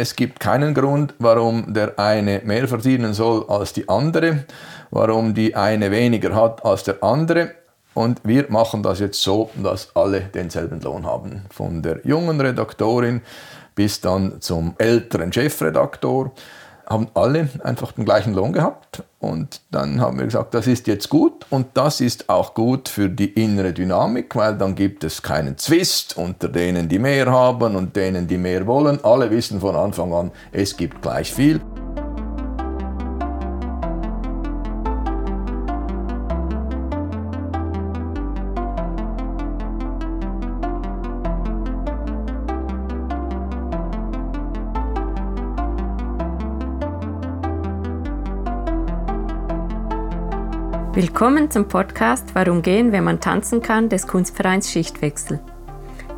[0.00, 4.44] Es gibt keinen Grund, warum der eine mehr verdienen soll als die andere,
[4.92, 7.50] warum die eine weniger hat als der andere.
[7.94, 11.46] Und wir machen das jetzt so, dass alle denselben Lohn haben.
[11.50, 13.22] Von der jungen Redaktorin
[13.74, 16.30] bis dann zum älteren Chefredaktor
[16.88, 19.02] haben alle einfach den gleichen Lohn gehabt.
[19.20, 23.08] Und dann haben wir gesagt, das ist jetzt gut und das ist auch gut für
[23.08, 27.96] die innere Dynamik, weil dann gibt es keinen Zwist unter denen, die mehr haben und
[27.96, 29.04] denen, die mehr wollen.
[29.04, 31.60] Alle wissen von Anfang an, es gibt gleich viel.
[50.98, 55.38] Willkommen zum Podcast Warum gehen, wenn man tanzen kann des Kunstvereins Schichtwechsel.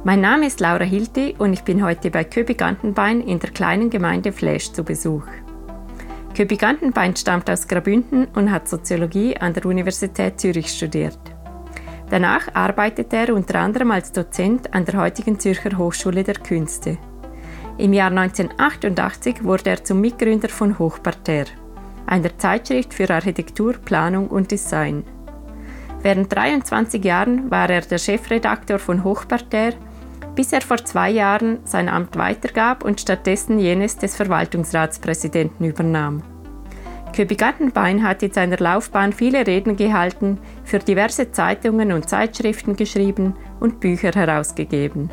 [0.05, 3.91] Mein Name ist Laura Hilti und ich bin heute bei Köbi Gantenbein in der kleinen
[3.91, 5.27] Gemeinde Fläsch zu Besuch.
[6.35, 11.19] Köbi Gantenbein stammt aus Grabünden und hat Soziologie an der Universität Zürich studiert.
[12.09, 16.97] Danach arbeitet er unter anderem als Dozent an der heutigen Zürcher Hochschule der Künste.
[17.77, 21.60] Im Jahr 1988 wurde er zum Mitgründer von Hochparterre
[22.11, 25.05] einer Zeitschrift für Architektur, Planung und Design.
[26.03, 29.77] Während 23 Jahren war er der Chefredaktor von Hochparterre,
[30.35, 36.23] bis er vor zwei Jahren sein Amt weitergab und stattdessen jenes des Verwaltungsratspräsidenten übernahm.
[37.15, 43.35] Köbi Gartenbein hat in seiner Laufbahn viele Reden gehalten, für diverse Zeitungen und Zeitschriften geschrieben
[43.59, 45.11] und Bücher herausgegeben.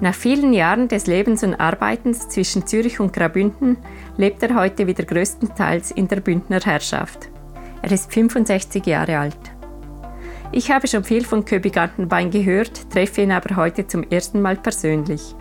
[0.00, 3.76] Nach vielen Jahren des Lebens und Arbeitens zwischen Zürich und Graubünden
[4.16, 7.28] lebt er heute wieder größtenteils in der Bündner Herrschaft.
[7.82, 9.36] Er ist 65 Jahre alt.
[10.52, 14.56] Ich habe schon viel von Köbi Gartenbein gehört, treffe ihn aber heute zum ersten Mal
[14.56, 15.34] persönlich.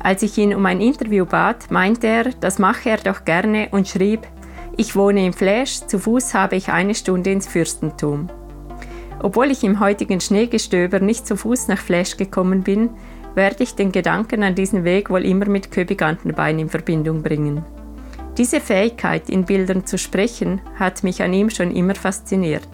[0.00, 3.88] Als ich ihn um ein Interview bat, meinte er, das mache er doch gerne und
[3.88, 4.20] schrieb,
[4.76, 8.30] ich wohne im Fläsch, zu Fuß habe ich eine Stunde ins Fürstentum.
[9.20, 12.90] Obwohl ich im heutigen Schneegestöber nicht zu Fuß nach Fläsch gekommen bin,
[13.34, 17.64] werde ich den Gedanken an diesen Weg wohl immer mit Köbigantenbein in Verbindung bringen.
[18.38, 22.68] Diese Fähigkeit, in Bildern zu sprechen, hat mich an ihm schon immer fasziniert.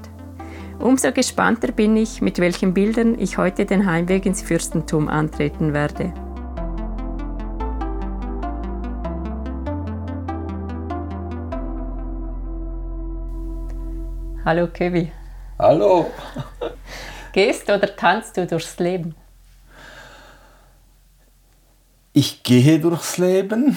[0.78, 6.12] Umso gespannter bin ich, mit welchen Bildern ich heute den Heimweg ins Fürstentum antreten werde.
[14.44, 15.10] Hallo Köbi.
[15.58, 16.06] Hallo.
[17.32, 19.14] Gehst oder tanzt du durchs Leben?
[22.20, 23.76] Ich gehe durchs Leben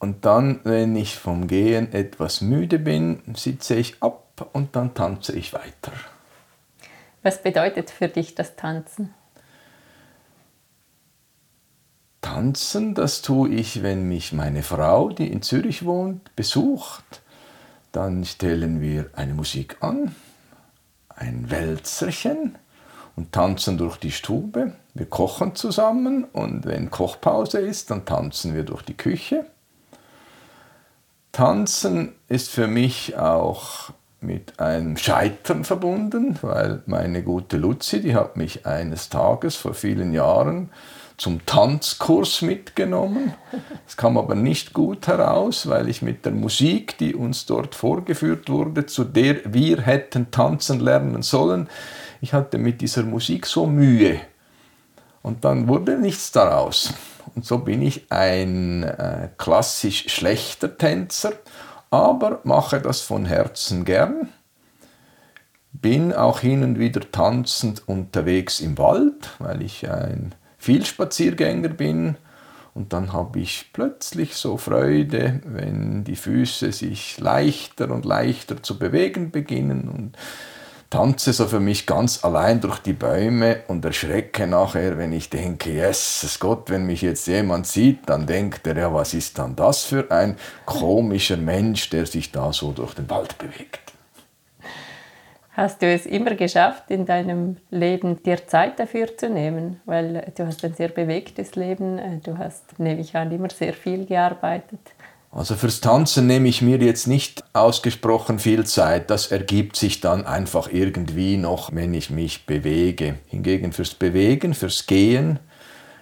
[0.00, 5.38] und dann, wenn ich vom Gehen etwas müde bin, sitze ich ab und dann tanze
[5.38, 5.92] ich weiter.
[7.22, 9.14] Was bedeutet für dich das Tanzen?
[12.20, 17.22] Tanzen, das tue ich, wenn mich meine Frau, die in Zürich wohnt, besucht.
[17.92, 20.16] Dann stellen wir eine Musik an,
[21.10, 22.58] ein Wälzerchen
[23.14, 24.72] und tanzen durch die Stube.
[24.94, 29.46] Wir kochen zusammen und wenn Kochpause ist, dann tanzen wir durch die Küche.
[31.32, 33.90] Tanzen ist für mich auch
[34.20, 40.12] mit einem Scheitern verbunden, weil meine gute Luzi, die hat mich eines Tages vor vielen
[40.12, 40.70] Jahren
[41.16, 43.34] zum Tanzkurs mitgenommen.
[43.86, 48.48] Es kam aber nicht gut heraus, weil ich mit der Musik, die uns dort vorgeführt
[48.48, 51.68] wurde, zu der wir hätten tanzen lernen sollen,
[52.22, 54.20] ich hatte mit dieser Musik so Mühe.
[55.22, 56.94] Und dann wurde nichts daraus.
[57.34, 61.32] Und so bin ich ein äh, klassisch schlechter Tänzer,
[61.90, 64.28] aber mache das von Herzen gern.
[65.72, 72.16] Bin auch hin und wieder tanzend unterwegs im Wald, weil ich ein Vielspaziergänger bin.
[72.74, 78.78] Und dann habe ich plötzlich so Freude, wenn die Füße sich leichter und leichter zu
[78.78, 80.16] bewegen beginnen und
[80.90, 85.70] tanze so für mich ganz allein durch die Bäume und erschrecke nachher, wenn ich denke,
[85.70, 89.84] yes, Gott, wenn mich jetzt jemand sieht, dann denkt er, ja, was ist dann das
[89.84, 93.92] für ein komischer Mensch, der sich da so durch den Wald bewegt.
[95.52, 99.80] Hast du es immer geschafft, in deinem Leben dir Zeit dafür zu nehmen?
[99.84, 104.06] Weil du hast ein sehr bewegtes Leben, du hast, nehme ich an, immer sehr viel
[104.06, 104.80] gearbeitet.
[105.32, 109.10] Also fürs Tanzen nehme ich mir jetzt nicht ausgesprochen viel Zeit.
[109.10, 113.16] Das ergibt sich dann einfach irgendwie noch, wenn ich mich bewege.
[113.26, 115.38] Hingegen fürs Bewegen, fürs Gehen,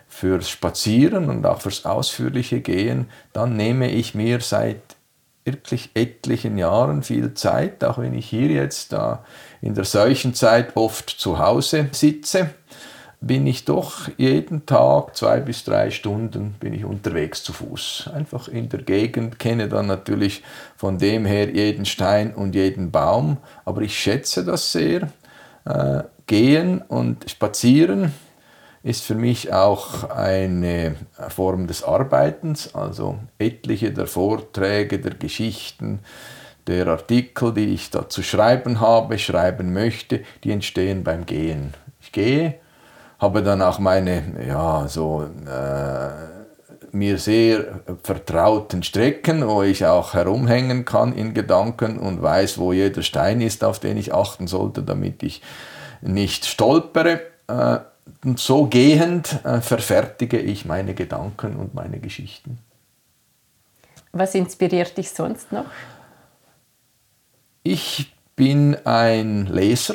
[0.08, 4.80] fürs Spazieren und auch fürs ausführliche Gehen, dann nehme ich mir seit
[5.44, 9.24] wirklich etlichen Jahren viel Zeit, auch wenn ich hier jetzt da
[9.60, 12.50] in der Seuchenzeit oft zu Hause sitze
[13.20, 18.10] bin ich doch jeden Tag zwei bis drei Stunden bin ich unterwegs zu Fuß.
[18.14, 20.42] Einfach in der Gegend, kenne dann natürlich
[20.76, 25.10] von dem her jeden Stein und jeden Baum, aber ich schätze das sehr.
[25.64, 28.12] Äh, gehen und spazieren
[28.84, 30.94] ist für mich auch eine
[31.28, 35.98] Form des Arbeitens, also etliche der Vorträge, der Geschichten,
[36.68, 41.74] der Artikel, die ich da zu schreiben habe, schreiben möchte, die entstehen beim Gehen.
[42.00, 42.54] Ich gehe,
[43.18, 46.38] habe dann auch meine, ja, so äh,
[46.92, 53.02] mir sehr vertrauten Strecken, wo ich auch herumhängen kann in Gedanken und weiß, wo jeder
[53.02, 55.42] Stein ist, auf den ich achten sollte, damit ich
[56.00, 57.20] nicht stolpere.
[57.48, 57.78] Äh,
[58.24, 62.58] und so gehend äh, verfertige ich meine Gedanken und meine Geschichten.
[64.12, 65.66] Was inspiriert dich sonst noch?
[67.62, 69.94] Ich bin ein Leser.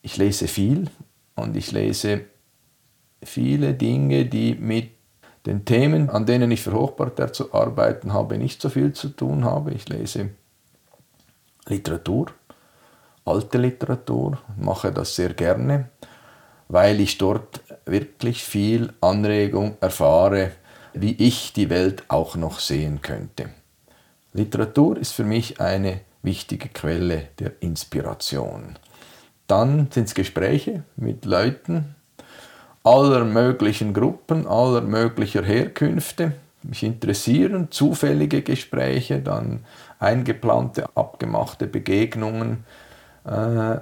[0.00, 0.88] Ich lese viel
[1.38, 2.22] und ich lese
[3.22, 4.90] viele Dinge, die mit
[5.46, 9.44] den Themen, an denen ich für Hochparterre zu arbeiten habe, nicht so viel zu tun
[9.44, 9.74] haben.
[9.74, 10.30] Ich lese
[11.66, 12.26] Literatur,
[13.24, 15.90] alte Literatur, mache das sehr gerne,
[16.68, 20.52] weil ich dort wirklich viel Anregung erfahre,
[20.92, 23.50] wie ich die Welt auch noch sehen könnte.
[24.32, 28.78] Literatur ist für mich eine wichtige Quelle der Inspiration.
[29.48, 31.96] Dann sind es Gespräche mit Leuten
[32.84, 36.34] aller möglichen Gruppen, aller möglicher Herkünfte.
[36.62, 39.64] Mich interessieren zufällige Gespräche, dann
[39.98, 42.64] eingeplante, abgemachte Begegnungen.
[43.24, 43.78] Äh,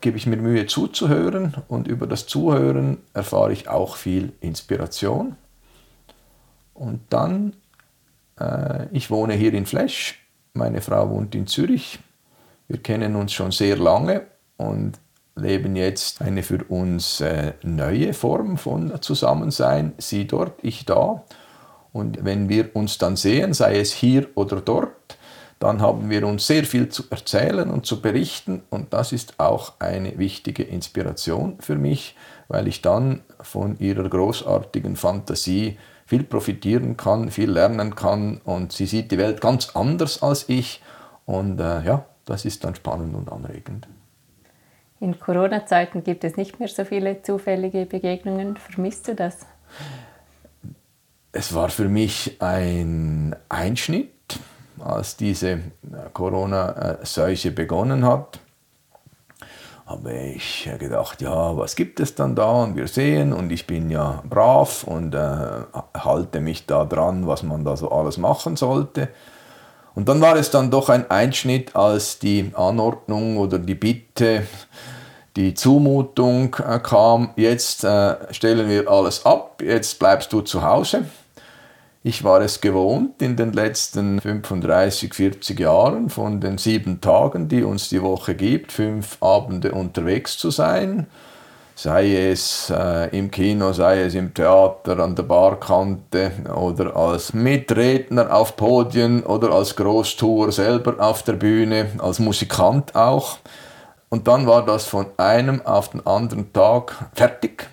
[0.00, 5.36] gebe ich mir Mühe zuzuhören und über das Zuhören erfahre ich auch viel Inspiration.
[6.74, 7.54] Und dann
[8.40, 10.18] äh, ich wohne hier in Flesch,
[10.54, 11.98] meine Frau wohnt in Zürich.
[12.68, 14.26] Wir kennen uns schon sehr lange
[14.58, 15.00] und
[15.34, 19.94] leben jetzt eine für uns äh, neue Form von Zusammensein.
[19.98, 21.24] Sie dort, ich da.
[21.92, 24.92] Und wenn wir uns dann sehen, sei es hier oder dort,
[25.58, 29.72] dann haben wir uns sehr viel zu erzählen und zu berichten und das ist auch
[29.80, 32.14] eine wichtige Inspiration für mich,
[32.46, 35.76] weil ich dann von ihrer großartigen Fantasie
[36.06, 40.80] viel profitieren kann, viel lernen kann und sie sieht die Welt ganz anders als ich
[41.26, 43.88] und äh, ja, das ist dann spannend und anregend.
[45.00, 48.56] In Corona-Zeiten gibt es nicht mehr so viele zufällige Begegnungen.
[48.56, 49.38] Vermisst du das?
[51.32, 54.38] Es war für mich ein Einschnitt,
[54.80, 55.60] als diese
[56.12, 58.40] Corona-Seuche begonnen hat
[59.88, 62.62] habe ich gedacht, ja, was gibt es dann da?
[62.62, 65.38] Und wir sehen, und ich bin ja brav und äh,
[65.94, 69.08] halte mich da dran, was man da so alles machen sollte.
[69.98, 74.46] Und dann war es dann doch ein Einschnitt, als die Anordnung oder die Bitte,
[75.34, 81.06] die Zumutung äh, kam, jetzt äh, stellen wir alles ab, jetzt bleibst du zu Hause.
[82.04, 87.64] Ich war es gewohnt, in den letzten 35, 40 Jahren von den sieben Tagen, die
[87.64, 91.08] uns die Woche gibt, fünf Abende unterwegs zu sein.
[91.80, 98.34] Sei es äh, im Kino, sei es im Theater, an der Barkante oder als Mitredner
[98.34, 103.38] auf Podien oder als Großtour selber auf der Bühne, als Musikant auch.
[104.08, 107.68] Und dann war das von einem auf den anderen Tag fertig.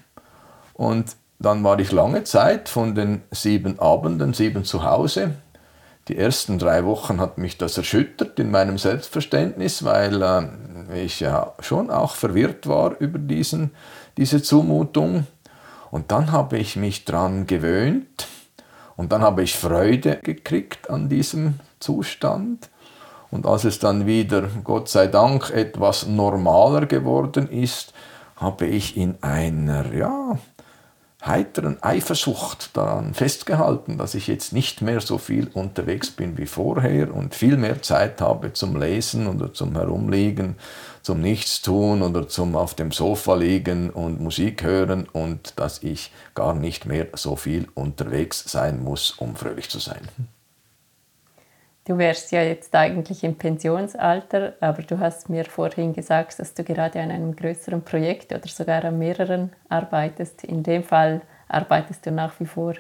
[0.76, 5.32] Und dann war ich lange Zeit von den sieben Abenden, sieben zu Hause.
[6.10, 11.54] Die ersten drei Wochen hat mich das erschüttert in meinem Selbstverständnis, weil äh, ich ja
[11.60, 13.72] schon auch verwirrt war über diesen,
[14.18, 15.28] diese Zumutung.
[15.92, 18.28] Und dann habe ich mich daran gewöhnt
[18.98, 22.70] und dann habe ich Freude gekriegt an diesem Zustand.
[23.32, 27.94] Und als es dann wieder, Gott sei Dank, etwas normaler geworden ist,
[28.38, 30.38] habe ich in einer, ja,
[31.26, 37.14] heiteren Eifersucht daran festgehalten, dass ich jetzt nicht mehr so viel unterwegs bin wie vorher
[37.14, 40.56] und viel mehr Zeit habe zum Lesen oder zum Herumliegen,
[41.06, 46.56] zum Nichtstun oder zum auf dem Sofa liegen und Musik hören und dass ich gar
[46.56, 50.02] nicht mehr so viel unterwegs sein muss, um fröhlich zu sein.
[51.88, 56.64] Du wärst ja jetzt eigentlich im Pensionsalter, aber du hast mir vorhin gesagt, dass du
[56.64, 60.44] gerade an einem größeren Projekt oder sogar an mehreren arbeitest.
[60.44, 62.74] In dem Fall arbeitest du nach wie vor.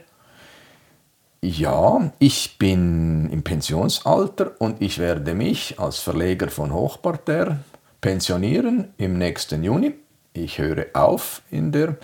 [1.43, 7.59] Ja, ich bin im Pensionsalter und ich werde mich als Verleger von Hochparterre
[8.05, 9.93] pensionieren im nächsten Juni.
[10.33, 11.97] Ich höre auf in der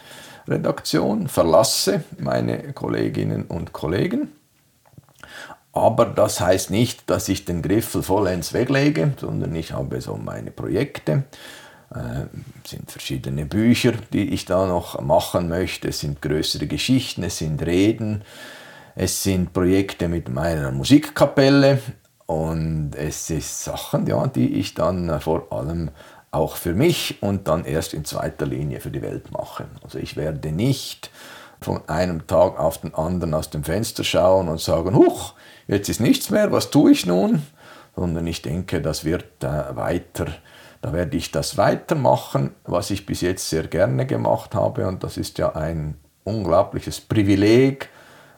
[0.48, 4.29] Redaktion, verlasse meine Kolleginnen und Kollegen
[5.74, 10.51] aber das heißt nicht, dass ich den Griffel vollends weglege, sondern ich habe so meine
[10.51, 11.24] Projekte.
[11.93, 12.25] äh,
[12.65, 15.89] sind verschiedene Bücher, die ich da noch machen möchte.
[15.89, 18.24] Es sind größere Geschichten, es sind Reden,
[18.96, 21.79] es sind Projekte mit meiner Musikkapelle
[22.31, 25.91] und es sind Sachen, ja, die ich dann vor allem
[26.31, 29.65] auch für mich und dann erst in zweiter Linie für die Welt mache.
[29.83, 31.11] Also ich werde nicht
[31.59, 35.33] von einem Tag auf den anderen aus dem Fenster schauen und sagen, huch,
[35.67, 37.45] jetzt ist nichts mehr, was tue ich nun?
[37.97, 40.27] Sondern ich denke, das wird äh, weiter,
[40.81, 45.17] da werde ich das weitermachen, was ich bis jetzt sehr gerne gemacht habe und das
[45.17, 47.89] ist ja ein unglaubliches Privileg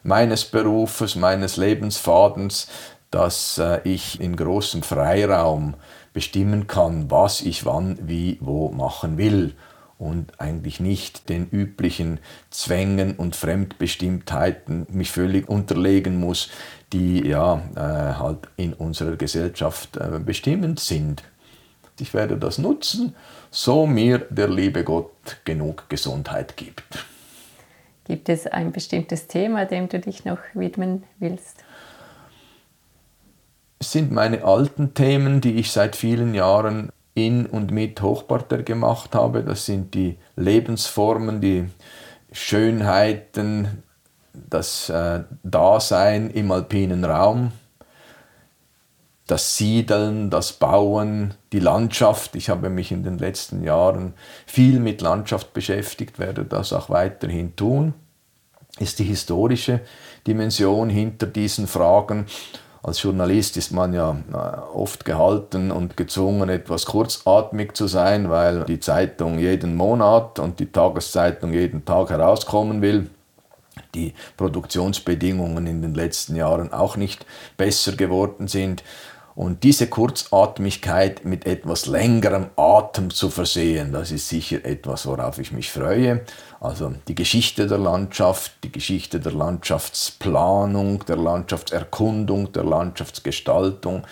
[0.04, 2.68] meines Berufes, meines Lebensfadens,
[3.14, 5.74] dass äh, ich in großem Freiraum
[6.12, 9.54] bestimmen kann, was ich wann, wie, wo machen will
[9.98, 12.18] und eigentlich nicht den üblichen
[12.50, 16.50] Zwängen und Fremdbestimmtheiten mich völlig unterlegen muss,
[16.92, 21.22] die ja äh, halt in unserer Gesellschaft äh, bestimmend sind.
[22.00, 23.14] Ich werde das nutzen,
[23.52, 26.82] so mir der liebe Gott genug Gesundheit gibt.
[28.06, 31.63] Gibt es ein bestimmtes Thema, dem du dich noch widmen willst?
[33.80, 39.42] Sind meine alten Themen, die ich seit vielen Jahren in und mit Hochparter gemacht habe.
[39.42, 41.68] Das sind die Lebensformen, die
[42.32, 43.82] Schönheiten,
[44.32, 47.52] das äh, Dasein im alpinen Raum,
[49.26, 52.34] das Siedeln, das Bauen, die Landschaft.
[52.34, 54.14] Ich habe mich in den letzten Jahren
[54.44, 57.94] viel mit Landschaft beschäftigt, werde das auch weiterhin tun.
[58.80, 59.80] Ist die historische
[60.26, 62.26] Dimension hinter diesen Fragen
[62.84, 68.64] als Journalist ist man ja äh, oft gehalten und gezwungen, etwas kurzatmig zu sein, weil
[68.64, 73.08] die Zeitung jeden Monat und die Tageszeitung jeden Tag herauskommen will.
[73.94, 77.24] Die Produktionsbedingungen in den letzten Jahren auch nicht
[77.56, 78.84] besser geworden sind.
[79.34, 85.50] Und diese Kurzatmigkeit mit etwas längerem Atem zu versehen, das ist sicher etwas, worauf ich
[85.50, 86.20] mich freue.
[86.60, 94.04] Also die Geschichte der Landschaft, die Geschichte der Landschaftsplanung, der Landschaftserkundung, der Landschaftsgestaltung,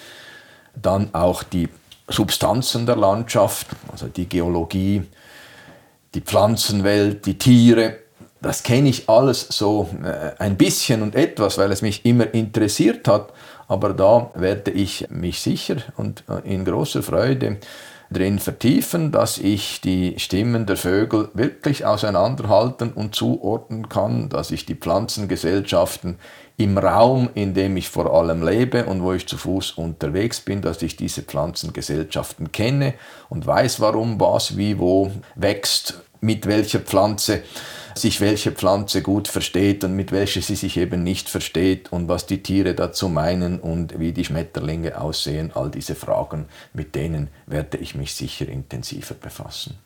[0.74, 1.68] dann auch die
[2.08, 5.02] Substanzen der Landschaft, also die Geologie,
[6.14, 7.98] die Pflanzenwelt, die Tiere.
[8.40, 13.06] Das kenne ich alles so äh, ein bisschen und etwas, weil es mich immer interessiert
[13.06, 13.32] hat.
[13.72, 17.56] Aber da werde ich mich sicher und äh, in großer Freude
[18.10, 24.66] drin vertiefen, dass ich die Stimmen der Vögel wirklich auseinanderhalten und zuordnen kann, dass ich
[24.66, 26.18] die Pflanzengesellschaften
[26.58, 30.60] im Raum, in dem ich vor allem lebe und wo ich zu Fuß unterwegs bin,
[30.60, 32.92] dass ich diese Pflanzengesellschaften kenne
[33.30, 37.40] und weiß, warum was wie wo wächst, mit welcher Pflanze
[37.94, 42.26] sich welche Pflanze gut versteht und mit welcher sie sich eben nicht versteht und was
[42.26, 45.52] die Tiere dazu meinen und wie die Schmetterlinge aussehen.
[45.54, 49.78] All diese Fragen, mit denen werde ich mich sicher intensiver befassen.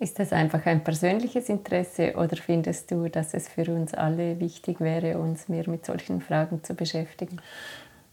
[0.00, 4.80] Ist das einfach ein persönliches Interesse oder findest du, dass es für uns alle wichtig
[4.80, 7.40] wäre, uns mehr mit solchen Fragen zu beschäftigen?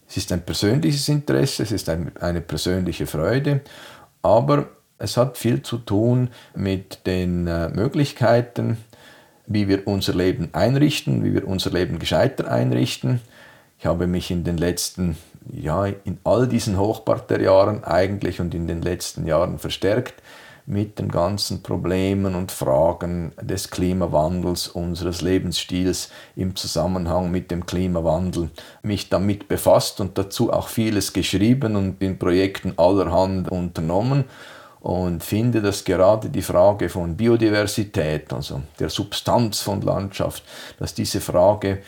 [0.08, 3.60] Es ist ein persönliches Interesse, es ist eine persönliche Freude,
[4.22, 4.68] aber
[4.98, 8.78] es hat viel zu tun mit den äh, Möglichkeiten,
[9.46, 13.20] wie wir unser Leben einrichten, wie wir unser Leben gescheiter einrichten.
[13.78, 15.16] Ich habe mich in den letzten,
[15.52, 20.22] ja, in all diesen Hochparterjahren eigentlich und in den letzten Jahren verstärkt
[20.68, 28.50] mit den ganzen Problemen und Fragen des Klimawandels, unseres Lebensstils im Zusammenhang mit dem Klimawandel
[28.82, 34.24] mich damit befasst und dazu auch vieles geschrieben und in Projekten allerhand unternommen
[34.86, 40.44] und finde, dass gerade die Frage von Biodiversität, also der Substanz von Landschaft,
[40.78, 41.82] dass diese Frage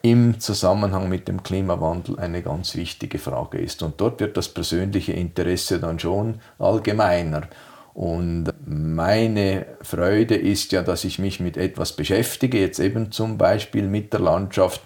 [0.00, 3.82] im Zusammenhang mit dem Klimawandel eine ganz wichtige Frage ist.
[3.82, 7.42] Und dort wird das persönliche Interesse dann schon allgemeiner.
[7.92, 13.86] Und meine Freude ist ja, dass ich mich mit etwas beschäftige, jetzt eben zum Beispiel
[13.86, 14.80] mit der Landschaft,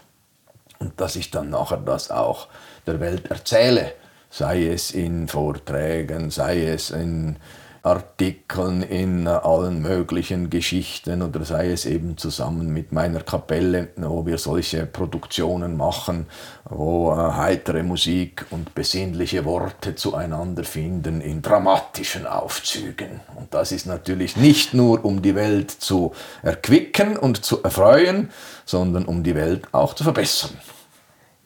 [0.80, 2.48] und dass ich dann nachher das auch
[2.88, 3.92] der Welt erzähle
[4.32, 7.36] sei es in Vorträgen, sei es in
[7.84, 14.38] Artikeln, in allen möglichen Geschichten oder sei es eben zusammen mit meiner Kapelle, wo wir
[14.38, 16.26] solche Produktionen machen,
[16.64, 23.20] wo äh, heitere Musik und besinnliche Worte zueinander finden in dramatischen Aufzügen.
[23.36, 26.12] Und das ist natürlich nicht nur, um die Welt zu
[26.42, 28.30] erquicken und zu erfreuen,
[28.64, 30.52] sondern um die Welt auch zu verbessern.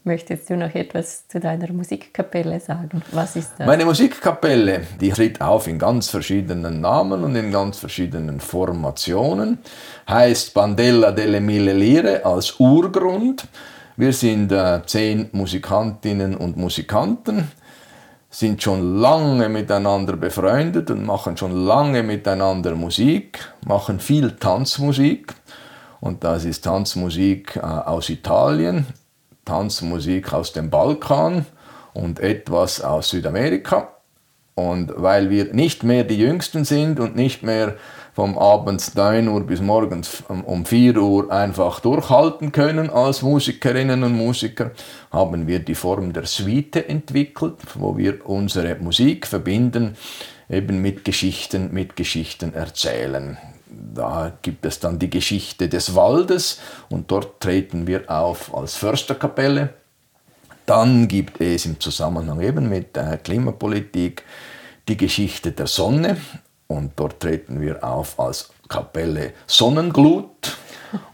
[0.07, 3.03] Möchtest du noch etwas zu deiner Musikkapelle sagen?
[3.11, 3.67] Was ist das?
[3.67, 9.59] Meine Musikkapelle, die tritt auf in ganz verschiedenen Namen und in ganz verschiedenen Formationen,
[10.09, 13.49] heißt Bandella delle Mille Lire als Urgrund.
[13.97, 17.51] Wir sind äh, zehn Musikantinnen und Musikanten,
[18.31, 25.35] sind schon lange miteinander befreundet und machen schon lange miteinander Musik, machen viel Tanzmusik.
[25.99, 28.87] Und das ist Tanzmusik äh, aus Italien,
[29.47, 31.47] Tanzmusik aus dem Balkan
[31.95, 33.95] und etwas aus Südamerika.
[34.55, 37.77] Und weil wir nicht mehr die Jüngsten sind und nicht mehr
[38.15, 44.17] vom Abend 9 Uhr bis morgens um 4 Uhr einfach durchhalten können als Musikerinnen und
[44.17, 44.71] Musiker,
[45.11, 49.97] haben wir die Form der Suite entwickelt, wo wir unsere Musik verbinden
[50.49, 53.37] eben mit Geschichten, mit Geschichten erzählen.
[53.97, 56.61] Da gibt es dann die Geschichte des Waldes
[56.91, 59.71] und dort treten wir auf als Försterkapelle.
[60.67, 64.23] Dann gibt es im Zusammenhang eben mit der Klimapolitik
[64.87, 66.19] die Geschichte der Sonne
[66.67, 70.59] und dort treten wir auf als Kapelle Sonnenglut.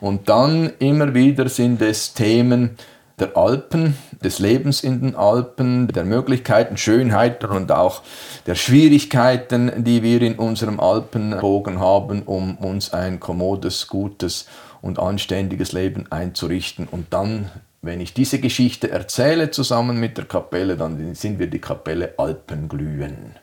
[0.00, 2.76] Und dann immer wieder sind es Themen
[3.22, 8.02] der Alpen, des Lebens in den Alpen, der Möglichkeiten, Schönheiten und auch
[8.46, 14.46] der Schwierigkeiten, die wir in unserem Alpenbogen haben, um uns ein kommodes, gutes
[14.80, 16.88] und anständiges Leben einzurichten.
[16.90, 17.50] Und dann,
[17.80, 23.36] wenn ich diese Geschichte erzähle zusammen mit der Kapelle, dann sind wir die Kapelle Alpenglühen.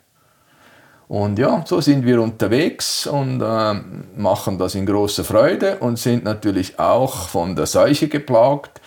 [1.07, 3.73] Und ja, so sind wir unterwegs und äh,
[4.15, 8.79] machen das in großer Freude und sind natürlich auch von der Seuche geplagt,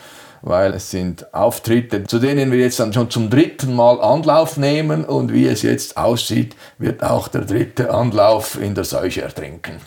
[0.43, 5.05] weil es sind Auftritte, zu denen wir jetzt dann schon zum dritten Mal Anlauf nehmen
[5.05, 9.81] und wie es jetzt aussieht, wird auch der dritte Anlauf in der Seuche ertrinken.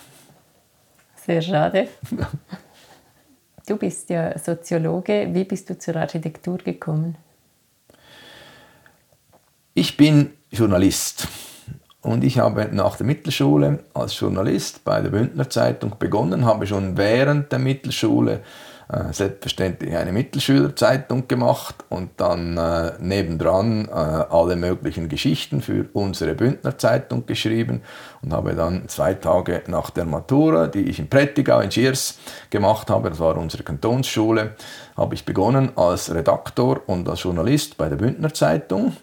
[1.25, 1.88] Sehr schade.
[3.67, 5.27] Du bist ja Soziologe.
[5.31, 7.17] Wie bist du zur Architektur gekommen?
[9.74, 11.27] Ich bin Journalist.
[12.01, 16.95] Und ich habe nach der Mittelschule als Journalist bei der Bündner Zeitung begonnen, habe schon
[16.95, 18.41] während der Mittelschule
[18.88, 26.36] äh, selbstverständlich eine Mittelschülerzeitung gemacht und dann äh, nebendran äh, alle möglichen Geschichten für unsere
[26.36, 27.82] Bündner Zeitung geschrieben
[28.22, 32.20] und habe dann zwei Tage nach der Matura, die ich in Prättigau in Schiers
[32.51, 34.56] gemacht habe, das war unsere Kantonsschule,
[34.96, 38.96] habe ich begonnen als Redaktor und als Journalist bei der Bündner Zeitung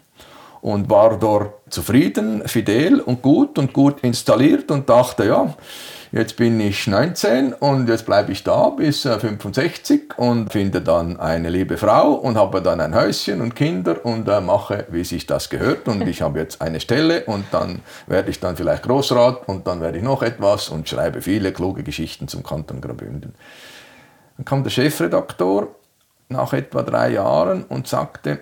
[0.61, 5.53] und war dort zufrieden, fidel und gut und gut installiert und dachte, ja,
[6.13, 11.19] jetzt bin ich 19 und jetzt bleibe ich da bis 65 äh, und finde dann
[11.19, 15.25] eine liebe Frau und habe dann ein Häuschen und Kinder und äh, mache, wie sich
[15.25, 15.87] das gehört.
[15.87, 19.81] Und ich habe jetzt eine Stelle und dann werde ich dann vielleicht Großrat und dann
[19.81, 23.33] werde ich noch etwas und schreibe viele kluge Geschichten zum Kanton Graubünden.
[24.37, 25.75] Dann kam der Chefredaktor
[26.29, 28.39] nach etwa drei Jahren und sagte,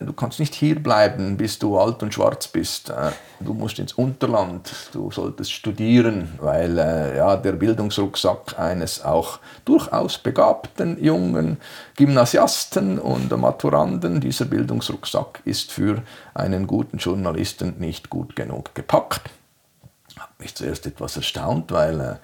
[0.00, 2.90] du kannst nicht hier bleiben, bis du alt und schwarz bist.
[2.90, 9.40] Äh, du musst ins Unterland, du solltest studieren, weil äh, ja, der Bildungsrucksack eines auch
[9.64, 11.58] durchaus begabten jungen
[11.96, 19.22] Gymnasiasten und Maturanden, dieser Bildungsrucksack ist für einen guten Journalisten nicht gut genug gepackt.
[20.08, 22.14] Ich habe mich zuerst etwas erstaunt, weil äh,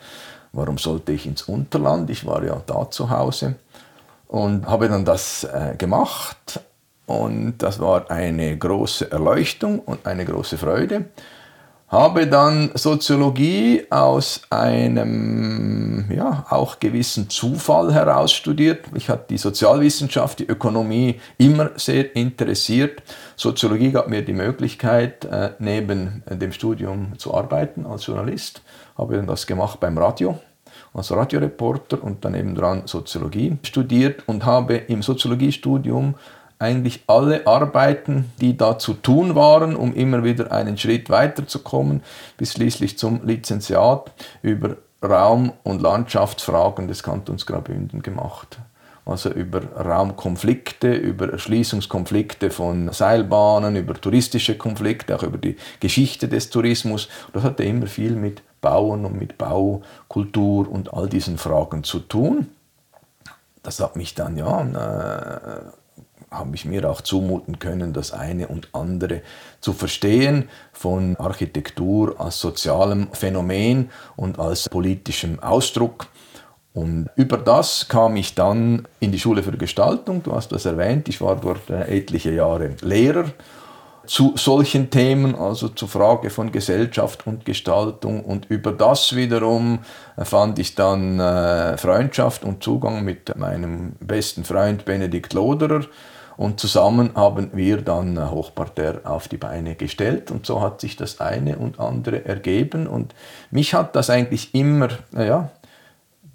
[0.52, 2.08] warum sollte ich ins Unterland?
[2.10, 3.56] Ich war ja da zu Hause
[4.28, 5.46] und habe dann das
[5.78, 6.60] gemacht
[7.06, 11.06] und das war eine große Erleuchtung und eine große Freude.
[11.88, 18.86] Habe dann Soziologie aus einem ja, auch gewissen Zufall heraus studiert.
[18.94, 23.02] Ich hatte die Sozialwissenschaft, die Ökonomie immer sehr interessiert.
[23.36, 28.62] Soziologie gab mir die Möglichkeit, äh, neben dem Studium zu arbeiten als Journalist.
[28.96, 30.40] Habe dann das gemacht beim Radio
[30.94, 36.14] als Radioreporter und dann dran Soziologie studiert und habe im Soziologiestudium
[36.64, 42.02] eigentlich alle Arbeiten, die da zu tun waren, um immer wieder einen Schritt weiterzukommen,
[42.36, 44.10] bis schließlich zum Lizenziat
[44.42, 48.58] über Raum- und Landschaftsfragen des Kantons Graubünden gemacht.
[49.06, 56.48] Also über Raumkonflikte, über Erschließungskonflikte von Seilbahnen, über touristische Konflikte, auch über die Geschichte des
[56.48, 57.08] Tourismus.
[57.34, 62.48] Das hatte immer viel mit Bauen und mit Baukultur und all diesen Fragen zu tun.
[63.62, 65.83] Das hat mich dann ja äh,
[66.38, 69.22] habe ich mir auch zumuten können, das eine und andere
[69.60, 76.06] zu verstehen von Architektur als sozialem Phänomen und als politischem Ausdruck.
[76.74, 80.22] Und über das kam ich dann in die Schule für Gestaltung.
[80.24, 83.26] Du hast das erwähnt, ich war dort äh, etliche Jahre Lehrer
[84.06, 88.24] zu solchen Themen, also zur Frage von Gesellschaft und Gestaltung.
[88.24, 89.80] Und über das wiederum
[90.16, 95.84] äh, fand ich dann äh, Freundschaft und Zugang mit meinem besten Freund Benedikt Loderer
[96.36, 101.20] und zusammen haben wir dann Hochparterre auf die Beine gestellt und so hat sich das
[101.20, 102.86] eine und andere ergeben.
[102.86, 103.14] Und
[103.50, 105.50] mich hat das eigentlich immer ja,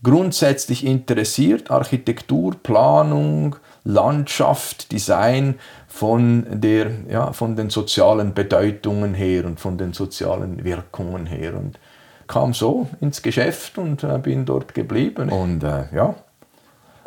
[0.04, 5.56] grundsätzlich interessiert, Architektur, Planung, Landschaft, Design
[5.88, 11.56] von, der, ja, von den sozialen Bedeutungen her und von den sozialen Wirkungen her.
[11.56, 11.80] Und
[12.28, 15.30] kam so ins Geschäft und äh, bin dort geblieben.
[15.30, 16.16] Und äh, ja,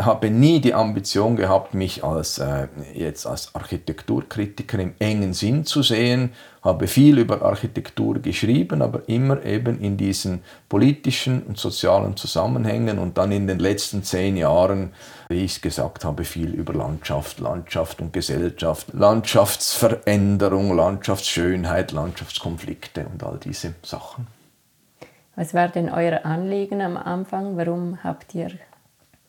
[0.05, 5.83] habe nie die Ambition gehabt, mich als, äh, jetzt als Architekturkritiker im engen Sinn zu
[5.83, 6.31] sehen,
[6.63, 13.19] habe viel über Architektur geschrieben, aber immer eben in diesen politischen und sozialen Zusammenhängen und
[13.19, 14.93] dann in den letzten zehn Jahren,
[15.29, 23.25] wie ich es gesagt habe, viel über Landschaft, Landschaft und Gesellschaft, Landschaftsveränderung, Landschaftsschönheit, Landschaftskonflikte und
[23.25, 24.29] all diese Sachen.
[25.35, 27.57] Was war denn euer Anliegen am Anfang?
[27.57, 28.51] Warum habt ihr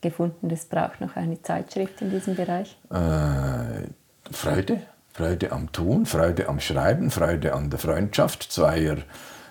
[0.03, 2.77] gefunden, es braucht noch eine Zeitschrift in diesem Bereich?
[2.91, 3.87] Äh,
[4.31, 8.97] Freude, Freude am Tun, Freude am Schreiben, Freude an der Freundschaft zweier,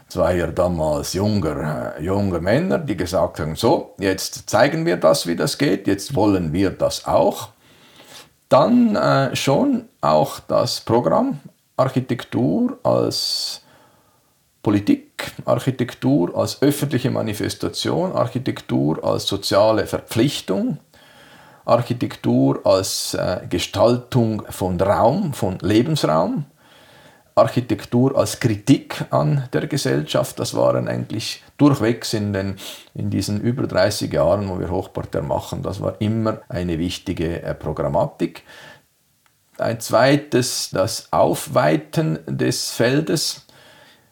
[0.06, 5.34] zweier damals junger, äh, junger Männer, die gesagt haben, so, jetzt zeigen wir das, wie
[5.34, 7.48] das geht, jetzt wollen wir das auch.
[8.48, 11.40] Dann äh, schon auch das Programm
[11.76, 13.61] Architektur als
[14.62, 20.78] Politik, Architektur als öffentliche Manifestation, Architektur als soziale Verpflichtung,
[21.64, 26.44] Architektur als äh, Gestaltung von Raum, von Lebensraum,
[27.34, 32.56] Architektur als Kritik an der Gesellschaft, das waren eigentlich durchwegs in, den,
[32.94, 37.54] in diesen über 30 Jahren, wo wir Hochparterre machen, das war immer eine wichtige äh,
[37.54, 38.42] Programmatik.
[39.58, 43.46] Ein zweites, das Aufweiten des Feldes,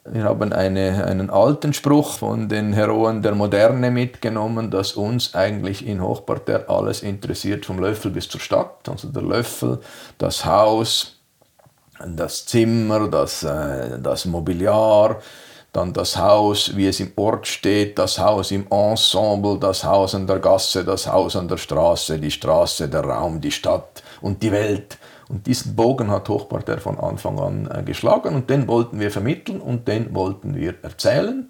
[0.05, 5.85] wir haben eine, einen alten Spruch von den Heroen der Moderne mitgenommen, dass uns eigentlich
[5.85, 8.89] in Hochparterre alles interessiert, vom Löffel bis zur Stadt.
[8.89, 9.79] Also der Löffel,
[10.17, 11.17] das Haus,
[12.05, 15.21] das Zimmer, das, äh, das Mobiliar,
[15.71, 20.27] dann das Haus, wie es im Ort steht, das Haus im Ensemble, das Haus an
[20.27, 24.51] der Gasse, das Haus an der Straße, die Straße, der Raum, die Stadt und die
[24.51, 24.97] Welt.
[25.31, 29.61] Und diesen Bogen hat Hochparterre von Anfang an äh, geschlagen und den wollten wir vermitteln
[29.61, 31.49] und den wollten wir erzählen.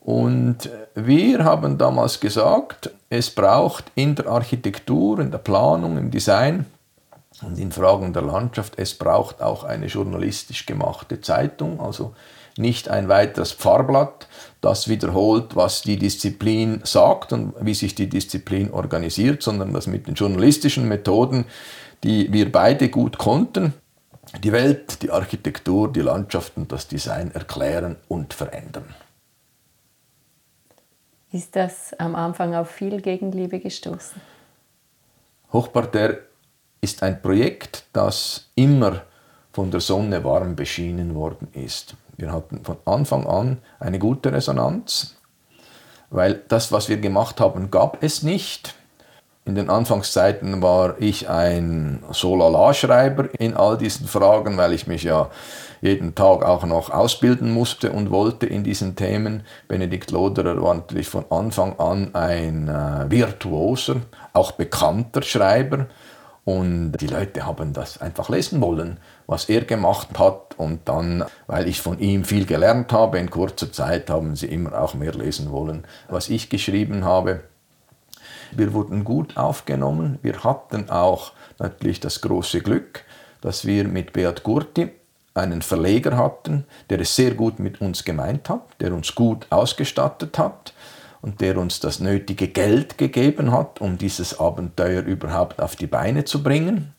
[0.00, 6.10] Und äh, wir haben damals gesagt, es braucht in der Architektur, in der Planung, im
[6.10, 6.66] Design
[7.42, 12.12] und in Fragen der Landschaft, es braucht auch eine journalistisch gemachte Zeitung, also
[12.56, 14.26] nicht ein weiteres Pfarrblatt,
[14.60, 20.08] das wiederholt, was die Disziplin sagt und wie sich die Disziplin organisiert, sondern das mit
[20.08, 21.44] den journalistischen Methoden
[22.02, 23.74] die wir beide gut konnten,
[24.42, 28.94] die Welt, die Architektur, die Landschaft und das Design erklären und verändern.
[31.32, 34.20] Ist das am Anfang auf viel Gegenliebe gestoßen?
[35.52, 36.20] Hochparterre
[36.80, 39.02] ist ein Projekt, das immer
[39.52, 41.94] von der Sonne warm beschienen worden ist.
[42.16, 45.16] Wir hatten von Anfang an eine gute Resonanz,
[46.10, 48.74] weil das, was wir gemacht haben, gab es nicht.
[49.50, 55.28] In den Anfangszeiten war ich ein Solala-Schreiber in all diesen Fragen, weil ich mich ja
[55.80, 59.42] jeden Tag auch noch ausbilden musste und wollte in diesen Themen.
[59.66, 63.96] Benedikt Loderer war natürlich von Anfang an ein äh, virtuoser,
[64.32, 65.86] auch bekannter Schreiber.
[66.44, 70.54] Und die Leute haben das einfach lesen wollen, was er gemacht hat.
[70.58, 74.80] Und dann, weil ich von ihm viel gelernt habe, in kurzer Zeit haben sie immer
[74.80, 77.40] auch mehr lesen wollen, was ich geschrieben habe.
[78.52, 80.18] Wir wurden gut aufgenommen.
[80.22, 83.04] Wir hatten auch natürlich das große Glück,
[83.40, 84.90] dass wir mit Beat Gurti
[85.34, 90.38] einen Verleger hatten, der es sehr gut mit uns gemeint hat, der uns gut ausgestattet
[90.38, 90.74] hat
[91.22, 96.24] und der uns das nötige Geld gegeben hat, um dieses Abenteuer überhaupt auf die Beine
[96.24, 96.94] zu bringen.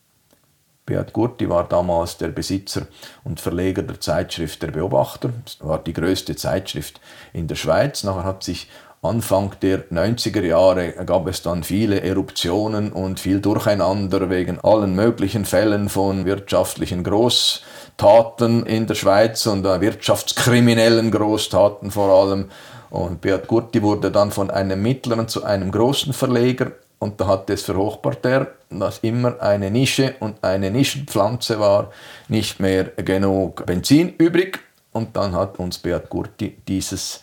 [0.86, 2.88] Beat Gurti war damals der Besitzer
[3.24, 5.32] und Verleger der Zeitschrift Der Beobachter.
[5.46, 7.00] Das war die größte Zeitschrift
[7.34, 8.04] in der Schweiz.
[8.04, 8.68] Nachher hat sich
[9.04, 15.44] Anfang der 90er Jahre gab es dann viele Eruptionen und viel Durcheinander wegen allen möglichen
[15.44, 22.52] Fällen von wirtschaftlichen Großtaten in der Schweiz und äh, wirtschaftskriminellen Großtaten vor allem.
[22.92, 27.50] Und Beat Gurti wurde dann von einem mittleren zu einem großen Verleger und da hat
[27.50, 31.90] es für Hochparterre, das immer eine Nische und eine Nischenpflanze war,
[32.28, 34.60] nicht mehr genug Benzin übrig.
[34.92, 37.22] Und dann hat uns Beat Gurti dieses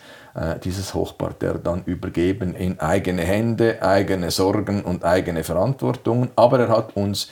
[0.63, 6.31] dieses Hochparterre dann übergeben in eigene Hände, eigene Sorgen und eigene Verantwortungen.
[6.37, 7.29] Aber er hat uns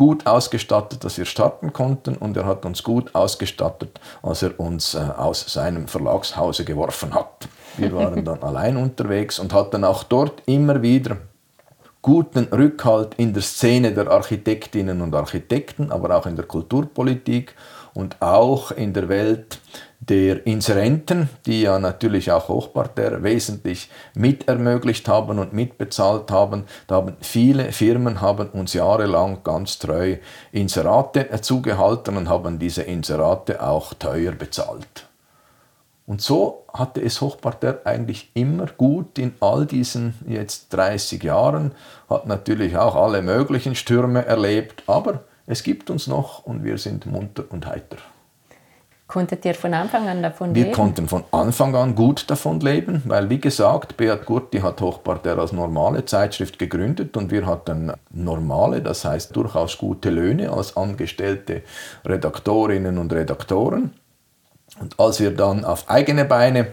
[0.00, 4.94] gut ausgestattet, dass wir starten konnten und er hat uns gut ausgestattet, als er uns
[4.94, 7.46] äh, aus seinem Verlagshause geworfen hat.
[7.76, 11.18] Wir waren dann allein unterwegs und hatten auch dort immer wieder
[12.00, 17.54] guten Rückhalt in der Szene der Architektinnen und Architekten, aber auch in der Kulturpolitik
[17.92, 19.60] und auch in der Welt
[20.00, 26.64] der Inserenten, die ja natürlich auch Hochparterre wesentlich mit ermöglicht haben und mitbezahlt haben.
[26.86, 30.16] Da haben viele Firmen haben uns jahrelang ganz treu
[30.52, 35.06] Inserate zugehalten und haben diese Inserate auch teuer bezahlt.
[36.06, 41.72] Und so hatte es Hochparterre eigentlich immer gut in all diesen jetzt 30 Jahren,
[42.08, 47.06] hat natürlich auch alle möglichen Stürme erlebt, aber es gibt uns noch und wir sind
[47.06, 47.98] munter und heiter.
[49.10, 50.68] Konntet ihr von Anfang an davon wir leben?
[50.68, 55.40] Wir konnten von Anfang an gut davon leben, weil wie gesagt, Beat Gurti hat Hochparterre
[55.40, 61.62] als normale Zeitschrift gegründet und wir hatten normale, das heißt durchaus gute Löhne als angestellte
[62.04, 63.94] Redaktorinnen und Redaktoren.
[64.78, 66.68] Und als wir dann auf eigene Beine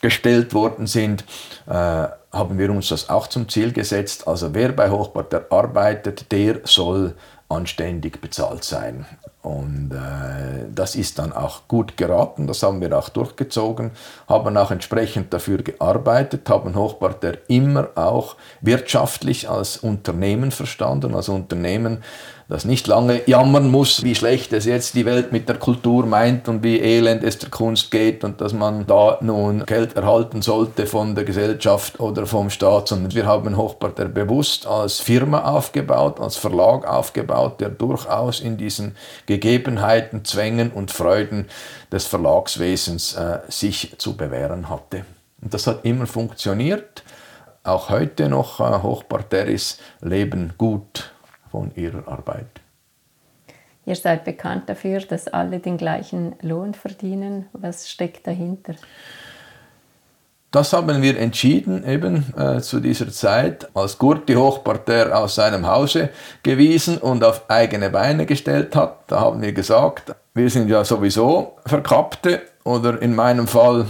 [0.00, 1.24] gestellt worden sind,
[1.68, 4.26] äh, haben wir uns das auch zum Ziel gesetzt.
[4.26, 7.14] Also wer bei Hochparterre arbeitet, der soll
[7.48, 9.06] anständig bezahlt sein.
[9.42, 13.92] Und äh, das ist dann auch gut geraten, das haben wir auch durchgezogen,
[14.28, 22.02] haben auch entsprechend dafür gearbeitet, haben Hochparterre immer auch wirtschaftlich als Unternehmen verstanden, als Unternehmen,
[22.48, 26.48] das nicht lange jammern muss, wie schlecht es jetzt die Welt mit der Kultur meint
[26.48, 30.86] und wie elend es der Kunst geht und dass man da nun Geld erhalten sollte
[30.86, 36.36] von der Gesellschaft oder vom Staat, sondern wir haben Hochparterre bewusst als Firma aufgebaut, als
[36.36, 41.48] Verlag aufgebaut, der durchaus in diesen Gegebenheiten, Zwängen und Freuden
[41.92, 45.04] des Verlagswesens äh, sich zu bewähren hatte.
[45.42, 47.04] Und das hat immer funktioniert.
[47.62, 51.12] Auch heute noch äh, Hochparterres leben gut
[51.50, 52.46] von ihrer Arbeit.
[53.86, 57.46] Ihr seid bekannt dafür, dass alle den gleichen Lohn verdienen.
[57.54, 58.74] Was steckt dahinter?
[60.50, 66.08] Das haben wir entschieden eben äh, zu dieser Zeit, als Gurti Hochparterre aus seinem Hause
[66.42, 69.00] gewiesen und auf eigene Beine gestellt hat.
[69.08, 73.86] Da haben wir gesagt, wir sind ja sowieso verkappte oder in meinem Fall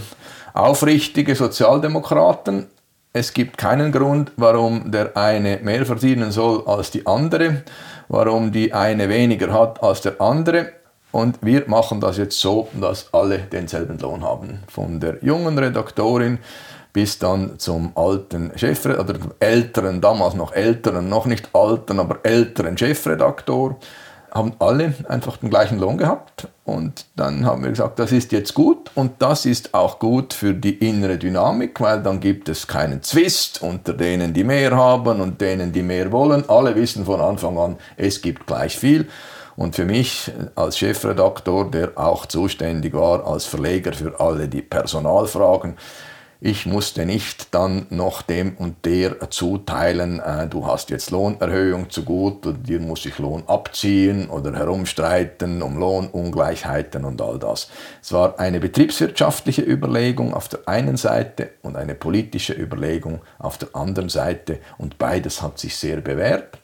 [0.53, 2.67] aufrichtige Sozialdemokraten
[3.13, 7.63] es gibt keinen Grund, warum der eine mehr verdienen soll als die andere,
[8.07, 10.73] warum die eine weniger hat als der andere.
[11.11, 14.59] Und wir machen das jetzt so, dass alle denselben Lohn haben.
[14.67, 16.37] Von der jungen Redaktorin
[16.93, 22.77] bis dann zum alten Chefredaktor, oder älteren, damals noch älteren, noch nicht alten, aber älteren
[22.77, 23.77] Chefredaktor
[24.31, 28.53] haben alle einfach den gleichen Lohn gehabt und dann haben wir gesagt, das ist jetzt
[28.53, 33.01] gut und das ist auch gut für die innere Dynamik, weil dann gibt es keinen
[33.01, 36.47] Zwist unter denen, die mehr haben und denen, die mehr wollen.
[36.47, 39.07] Alle wissen von Anfang an, es gibt gleich viel.
[39.55, 45.75] Und für mich als Chefredaktor, der auch zuständig war als Verleger für alle die Personalfragen,
[46.41, 52.03] ich musste nicht dann noch dem und der zuteilen, äh, du hast jetzt Lohnerhöhung zu
[52.03, 57.69] gut oder dir muss ich Lohn abziehen oder herumstreiten um Lohnungleichheiten und all das.
[58.01, 63.75] Es war eine betriebswirtschaftliche Überlegung auf der einen Seite und eine politische Überlegung auf der
[63.75, 66.57] anderen Seite und beides hat sich sehr bewährt.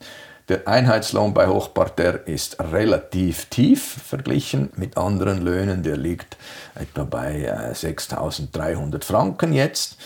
[0.48, 5.82] Der Einheitslohn bei Hochparterre ist relativ tief verglichen mit anderen Löhnen.
[5.82, 6.36] Der liegt
[6.76, 9.96] etwa bei 6.300 äh, Franken jetzt.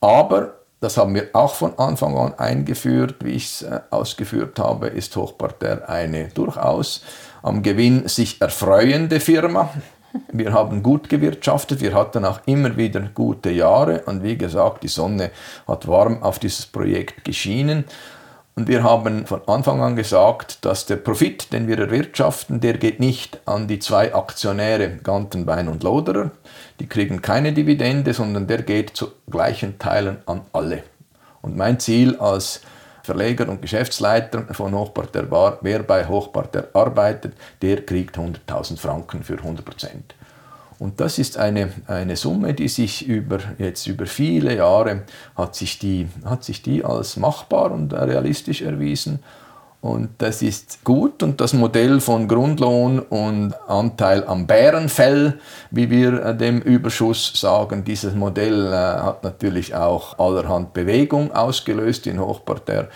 [0.00, 3.16] Aber das haben wir auch von Anfang an eingeführt.
[3.24, 7.02] Wie ich es äh, ausgeführt habe, ist Hochparterre eine durchaus
[7.42, 9.70] am Gewinn sich erfreuende Firma.
[10.32, 14.88] Wir haben gut gewirtschaftet, wir hatten auch immer wieder gute Jahre und wie gesagt, die
[14.88, 15.30] Sonne
[15.66, 17.84] hat warm auf dieses Projekt geschienen.
[18.58, 22.98] Und wir haben von Anfang an gesagt, dass der Profit, den wir erwirtschaften, der geht
[22.98, 26.32] nicht an die zwei Aktionäre Gantenbein und Loderer.
[26.80, 30.82] Die kriegen keine Dividende, sondern der geht zu gleichen Teilen an alle.
[31.40, 32.62] Und mein Ziel als
[33.04, 39.34] Verleger und Geschäftsleiter von Hochparterre war, wer bei Hochparterre arbeitet, der kriegt 100.000 Franken für
[39.34, 40.16] 100 Prozent.
[40.78, 45.02] Und das ist eine, eine Summe, die sich über, jetzt über viele Jahre
[45.36, 49.18] hat sich, die, hat sich die als machbar und realistisch erwiesen.
[49.80, 55.38] Und das ist gut und das Modell von Grundlohn und Anteil am Bärenfell,
[55.70, 62.18] wie wir dem Überschuss sagen, dieses Modell äh, hat natürlich auch allerhand Bewegung ausgelöst in
[62.18, 62.88] Hochparterre.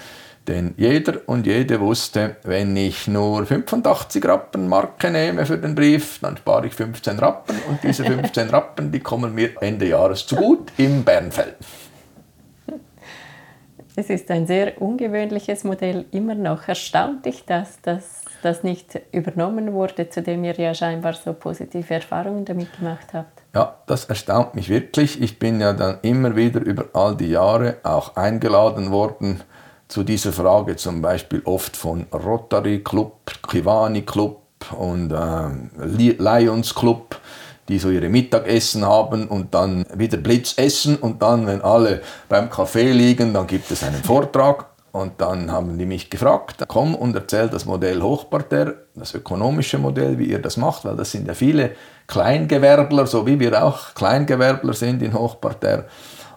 [0.49, 6.19] Denn jeder und jede wusste, wenn ich nur 85 Rappen Marke nehme für den Brief,
[6.21, 10.35] dann spare ich 15 Rappen und diese 15 Rappen, die kommen mir Ende Jahres zu
[10.35, 11.57] gut im Bernfeld.
[13.95, 16.67] Es ist ein sehr ungewöhnliches Modell immer noch.
[16.67, 21.93] Erstaunt dich das, dass das nicht übernommen wurde, zu dem ihr ja scheinbar so positive
[21.93, 23.43] Erfahrungen damit gemacht habt?
[23.55, 25.21] Ja, das erstaunt mich wirklich.
[25.21, 29.43] Ich bin ja dann immer wieder über all die Jahre auch eingeladen worden,
[29.93, 34.41] zu dieser Frage zum Beispiel oft von Rotary Club, Kivani Club
[34.75, 37.21] und äh, Lions Club,
[37.69, 42.01] die so ihre Mittagessen haben und dann wieder Blitz essen und dann, wenn alle
[42.31, 46.95] beim Kaffee liegen, dann gibt es einen Vortrag und dann haben die mich gefragt, komm
[46.95, 51.29] und erzähl das Modell Hochparterre, das ökonomische Modell, wie ihr das macht, weil das sind
[51.29, 51.73] ja viele
[52.07, 55.85] Kleingewerbler, so wie wir auch Kleingewerbler sind in Hochparterre.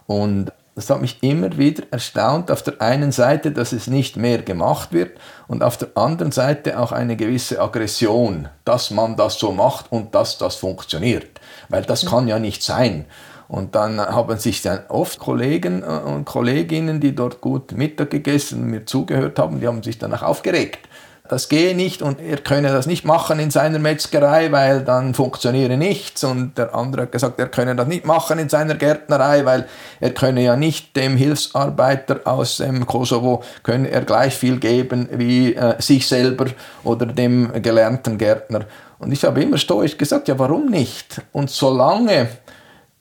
[0.07, 4.41] Und das hat mich immer wieder erstaunt, auf der einen Seite, dass es nicht mehr
[4.41, 9.53] gemacht wird und auf der anderen Seite auch eine gewisse Aggression, dass man das so
[9.53, 11.39] macht und dass das funktioniert.
[11.69, 13.05] Weil das kann ja nicht sein.
[13.47, 18.63] Und dann haben sich dann oft Kollegen äh, und Kolleginnen, die dort gut Mittag gegessen
[18.63, 20.79] und mir zugehört haben, die haben sich dann auch aufgeregt
[21.27, 25.75] das gehe nicht und er könne das nicht machen in seiner Metzgerei, weil dann funktioniere
[25.75, 26.23] nichts.
[26.23, 29.67] Und der andere hat gesagt, er könne das nicht machen in seiner Gärtnerei, weil
[29.99, 35.55] er könne ja nicht dem Hilfsarbeiter aus dem Kosovo, könne er gleich viel geben wie
[35.55, 36.45] äh, sich selber
[36.83, 38.65] oder dem gelernten Gärtner.
[38.99, 41.21] Und ich habe immer stoisch gesagt, ja warum nicht?
[41.31, 42.27] Und solange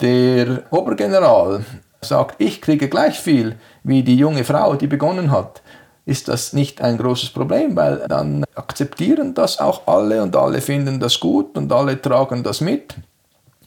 [0.00, 1.64] der Obergeneral
[2.00, 5.62] sagt, ich kriege gleich viel wie die junge Frau, die begonnen hat,
[6.06, 11.00] ist das nicht ein großes Problem, weil dann akzeptieren das auch alle und alle finden
[11.00, 12.94] das gut und alle tragen das mit.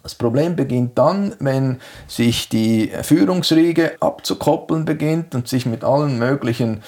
[0.03, 6.81] Das Problem beginnt dann, wenn sich die Führungsriege abzukoppeln beginnt und sich mit allen möglichen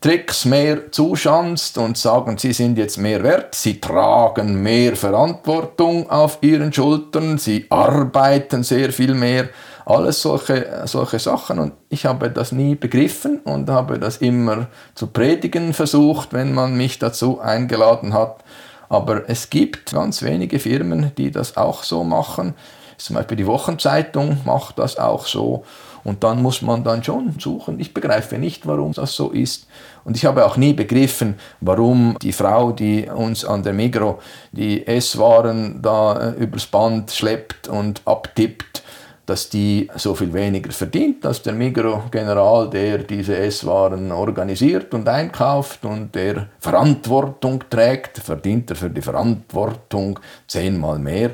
[0.00, 6.38] Tricks mehr zuschanzt und sagen, sie sind jetzt mehr wert, sie tragen mehr Verantwortung auf
[6.40, 9.48] ihren Schultern, sie arbeiten sehr viel mehr
[9.86, 11.58] alles solche, solche Sachen.
[11.58, 16.76] Und ich habe das nie begriffen und habe das immer zu predigen versucht, wenn man
[16.76, 18.44] mich dazu eingeladen hat.
[18.88, 22.54] Aber es gibt ganz wenige Firmen, die das auch so machen.
[22.96, 25.64] Zum Beispiel die Wochenzeitung macht das auch so.
[26.04, 27.80] Und dann muss man dann schon suchen.
[27.80, 29.66] Ich begreife nicht, warum das so ist.
[30.04, 34.20] Und ich habe auch nie begriffen, warum die Frau, die uns an der Migro
[34.52, 38.83] die Esswaren da äh, übers Band schleppt und abtippt,
[39.26, 45.84] dass die so viel weniger verdient als der Migro-General, der diese Esswaren organisiert und einkauft
[45.84, 51.30] und der Verantwortung trägt, verdient er für die Verantwortung zehnmal mehr.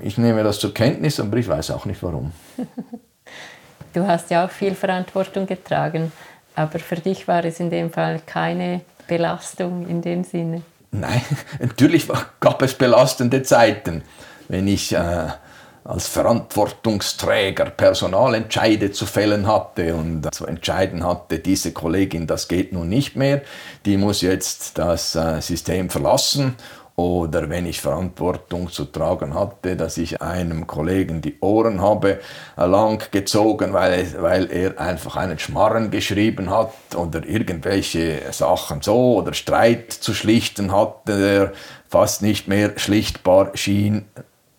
[0.00, 2.32] Ich nehme das zur Kenntnis, aber ich weiß auch nicht warum.
[3.94, 6.12] Du hast ja auch viel Verantwortung getragen,
[6.54, 10.62] aber für dich war es in dem Fall keine Belastung in dem Sinne.
[10.92, 11.20] Nein,
[11.60, 12.08] natürlich
[12.40, 14.02] gab es belastende Zeiten,
[14.48, 15.28] wenn ich äh,
[15.84, 22.88] als Verantwortungsträger Personalentscheide zu fällen hatte und zu entscheiden hatte, diese Kollegin, das geht nun
[22.88, 23.42] nicht mehr,
[23.84, 26.56] die muss jetzt das äh, System verlassen.
[26.94, 32.20] Oder wenn ich Verantwortung zu tragen hatte, dass ich einem Kollegen die Ohren habe
[32.58, 39.16] äh, lang gezogen, weil, weil er einfach einen Schmarren geschrieben hat oder irgendwelche Sachen so
[39.16, 41.52] oder Streit zu schlichten hatte, der
[41.88, 44.04] fast nicht mehr schlichtbar schien,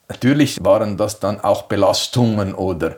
[0.10, 2.98] Natürlich waren das dann auch Belastungen oder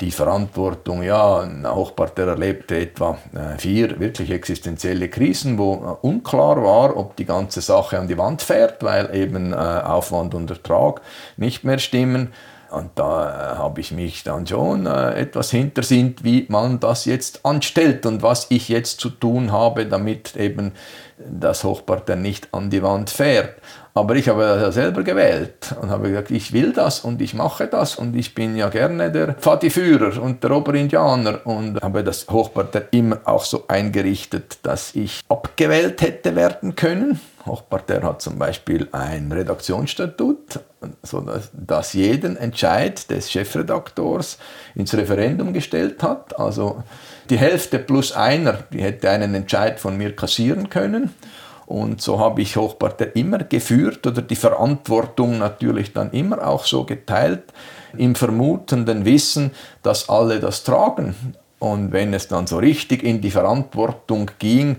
[0.00, 6.96] die Verantwortung, ja, ein Hochparter erlebte etwa äh, vier wirklich existenzielle Krisen, wo unklar war,
[6.96, 11.00] ob die ganze Sache an die Wand fährt, weil eben äh, Aufwand und Ertrag
[11.36, 12.32] nicht mehr stimmen.
[12.70, 18.04] Und da äh, habe ich mich dann schon etwas hintersinnt, wie man das jetzt anstellt
[18.04, 20.72] und was ich jetzt zu tun habe, damit eben
[21.18, 23.54] das Hochparter nicht an die Wand fährt.
[23.96, 27.32] Aber ich habe das ja selber gewählt und habe gesagt, ich will das und ich
[27.32, 32.26] mache das und ich bin ja gerne der Pfadiführer und der Oberindianer und habe das
[32.28, 37.20] Hochparterre immer auch so eingerichtet, dass ich abgewählt hätte werden können.
[37.46, 40.58] Hochparterre hat zum Beispiel ein Redaktionsstatut,
[41.04, 44.38] so dass, das jeden Entscheid des Chefredaktors
[44.74, 46.36] ins Referendum gestellt hat.
[46.38, 46.82] Also
[47.30, 51.14] die Hälfte plus einer, die hätte einen Entscheid von mir kassieren können.
[51.66, 56.84] Und so habe ich Hochparterre immer geführt oder die Verantwortung natürlich dann immer auch so
[56.84, 57.44] geteilt,
[57.96, 61.14] im vermutenden Wissen, dass alle das tragen.
[61.58, 64.76] Und wenn es dann so richtig in die Verantwortung ging,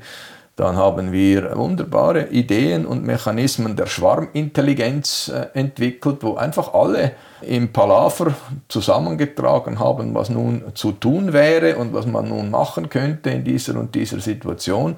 [0.56, 7.74] dann haben wir wunderbare Ideen und Mechanismen der Schwarmintelligenz äh, entwickelt, wo einfach alle im
[7.74, 8.34] Palaver
[8.70, 13.78] zusammengetragen haben, was nun zu tun wäre und was man nun machen könnte in dieser
[13.78, 14.96] und dieser Situation.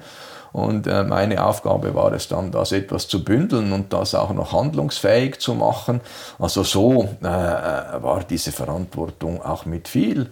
[0.52, 4.52] Und äh, meine Aufgabe war es dann, das etwas zu bündeln und das auch noch
[4.52, 6.00] handlungsfähig zu machen.
[6.38, 10.30] Also so äh, war diese Verantwortung auch mit viel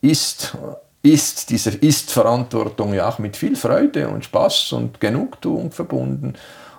[0.00, 0.56] ist
[1.02, 6.34] ist diese Ist-Verantwortung ja auch mit viel Freude und Spaß und Genugtuung verbunden.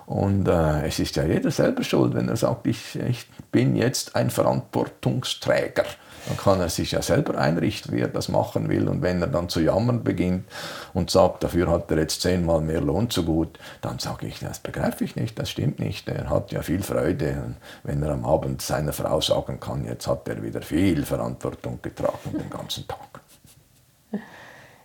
[0.06, 4.14] Und äh, es ist ja jeder selber schuld, wenn er sagt, ich, ich bin jetzt
[4.14, 5.84] ein Verantwortungsträger.
[6.28, 8.88] dann kann er sich ja selber einrichten, wie er das machen will.
[8.88, 10.44] Und wenn er dann zu jammern beginnt
[10.92, 14.58] und sagt, dafür hat er jetzt zehnmal mehr Lohn zu gut, dann sage ich, das
[14.60, 16.08] begreife ich nicht, das stimmt nicht.
[16.08, 20.28] Er hat ja viel Freude, wenn er am Abend seiner Frau sagen kann, jetzt hat
[20.28, 23.21] er wieder viel Verantwortung getragen den ganzen Tag.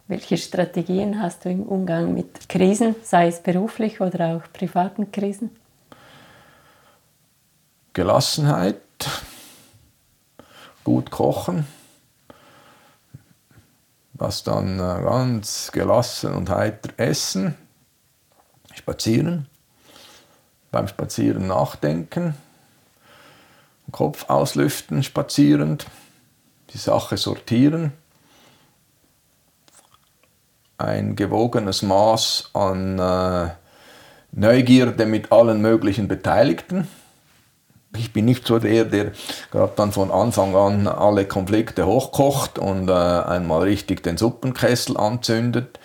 [0.09, 5.53] Welche Strategien hast du im Umgang mit Krisen, sei es beruflich oder auch privaten Krisen?
[7.91, 8.79] Gelassenheit,
[10.85, 11.67] gut kochen,
[14.13, 17.55] was dann äh, ganz gelassen und heiter essen,
[18.73, 19.49] spazieren,
[20.71, 22.33] beim Spazieren nachdenken,
[23.91, 25.85] Kopf auslüften, spazierend,
[26.69, 27.91] die Sache sortieren
[30.77, 33.49] ein gewogenes Maß an äh,
[34.31, 36.87] Neugierde mit allen möglichen Beteiligten.
[37.95, 39.11] Ich bin nicht so der, der
[39.51, 45.79] gerade dann von Anfang an alle Konflikte hochkocht und äh, einmal richtig den Suppenkessel anzündet,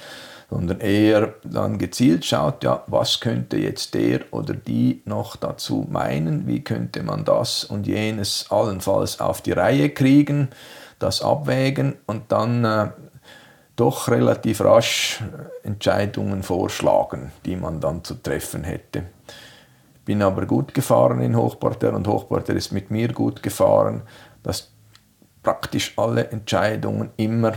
[0.51, 6.47] sondern eher dann gezielt schaut, ja, was könnte jetzt der oder die noch dazu meinen,
[6.47, 10.49] wie könnte man das und jenes allenfalls auf die Reihe kriegen,
[10.99, 12.89] das abwägen und dann äh,
[13.77, 15.23] doch relativ rasch
[15.63, 19.05] Entscheidungen vorschlagen, die man dann zu treffen hätte.
[19.95, 24.03] Ich bin aber gut gefahren in Hochparterre und Hochparterre ist mit mir gut gefahren,
[24.43, 24.73] dass
[25.43, 27.55] praktisch alle Entscheidungen immer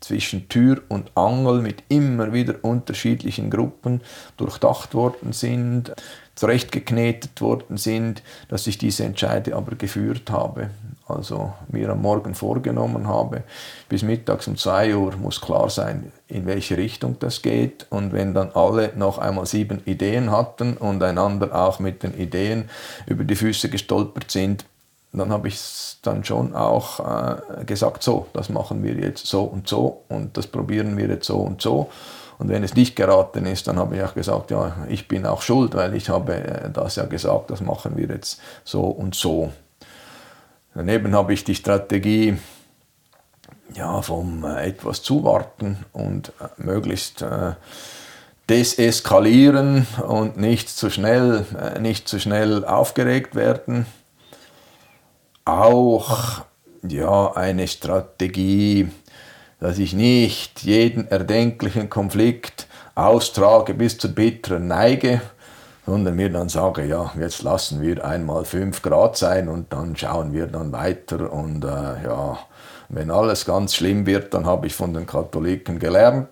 [0.00, 4.00] zwischen Tür und Angel mit immer wieder unterschiedlichen Gruppen
[4.36, 5.92] durchdacht worden sind,
[6.34, 10.70] zurechtgeknetet worden sind, dass ich diese Entscheide aber geführt habe.
[11.08, 13.42] Also mir am Morgen vorgenommen habe,
[13.88, 17.86] bis mittags um 2 Uhr muss klar sein, in welche Richtung das geht.
[17.88, 22.68] Und wenn dann alle noch einmal sieben Ideen hatten und einander auch mit den Ideen
[23.06, 24.66] über die Füße gestolpert sind,
[25.12, 25.58] dann habe ich
[26.02, 30.46] dann schon auch äh, gesagt, so, das machen wir jetzt so und so und das
[30.46, 31.88] probieren wir jetzt so und so.
[32.38, 35.42] Und wenn es nicht geraten ist, dann habe ich auch gesagt, ja, ich bin auch
[35.42, 39.50] schuld, weil ich habe äh, das ja gesagt, das machen wir jetzt so und so.
[40.74, 42.38] Daneben habe ich die Strategie,
[43.74, 47.52] ja, vom äh, etwas zuwarten und äh, möglichst äh,
[48.48, 53.86] deseskalieren und nicht zu schnell, äh, nicht zu schnell aufgeregt werden.
[55.44, 56.42] Auch
[56.86, 58.90] ja, eine Strategie,
[59.60, 65.20] dass ich nicht jeden erdenklichen Konflikt austrage bis zur bitteren Neige,
[65.88, 70.34] sondern mir dann sage, ja, jetzt lassen wir einmal 5 Grad sein und dann schauen
[70.34, 72.38] wir dann weiter und äh, ja,
[72.90, 76.28] wenn alles ganz schlimm wird, dann habe ich von den Katholiken gelernt,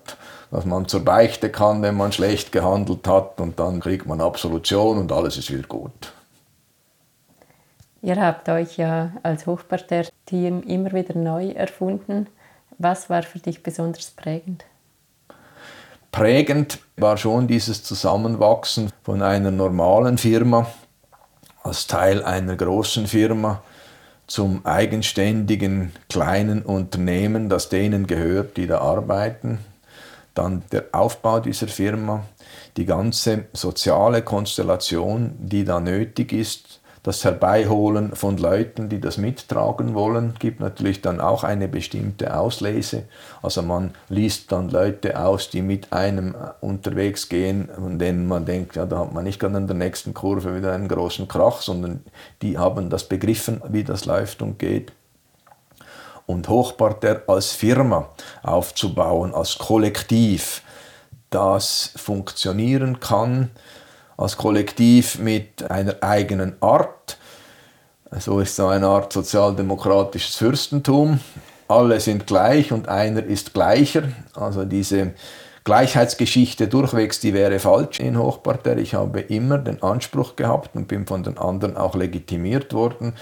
[0.51, 4.99] dass man zur Beichte kann, wenn man schlecht gehandelt hat und dann kriegt man Absolution
[4.99, 6.13] und alles ist wieder gut.
[8.03, 12.27] Ihr habt euch ja als Hochparterre-Team immer wieder neu erfunden.
[12.77, 14.65] Was war für dich besonders prägend?
[16.17, 20.65] Prägend war schon dieses Zusammenwachsen von einer normalen Firma
[21.61, 23.61] als Teil einer großen Firma
[24.25, 29.59] zum eigenständigen kleinen Unternehmen, das denen gehört, die da arbeiten.
[30.33, 32.23] Dann der Aufbau dieser Firma,
[32.77, 39.93] die ganze soziale Konstellation, die da nötig ist, das Herbeiholen von Leuten, die das mittragen
[39.93, 43.03] wollen, gibt natürlich dann auch eine bestimmte Auslese.
[43.41, 48.75] Also man liest dann Leute aus, die mit einem unterwegs gehen, von denen man denkt,
[48.75, 52.03] ja, da hat man nicht gerade an der nächsten Kurve wieder einen großen Krach, sondern
[52.41, 54.91] die haben das begriffen, wie das läuft und geht.
[56.25, 58.09] Und Hochparterre als Firma
[58.43, 60.61] aufzubauen, als Kollektiv,
[61.29, 63.49] das funktionieren kann,
[64.17, 67.17] als Kollektiv mit einer eigenen Art.
[68.19, 71.19] So ist so eine Art sozialdemokratisches Fürstentum.
[71.67, 74.03] Alle sind gleich und einer ist gleicher.
[74.33, 75.13] Also diese
[75.65, 78.79] Gleichheitsgeschichte durchwegs, die wäre falsch in Hochparterre.
[78.79, 83.13] Ich habe immer den Anspruch gehabt und bin von den anderen auch legitimiert worden.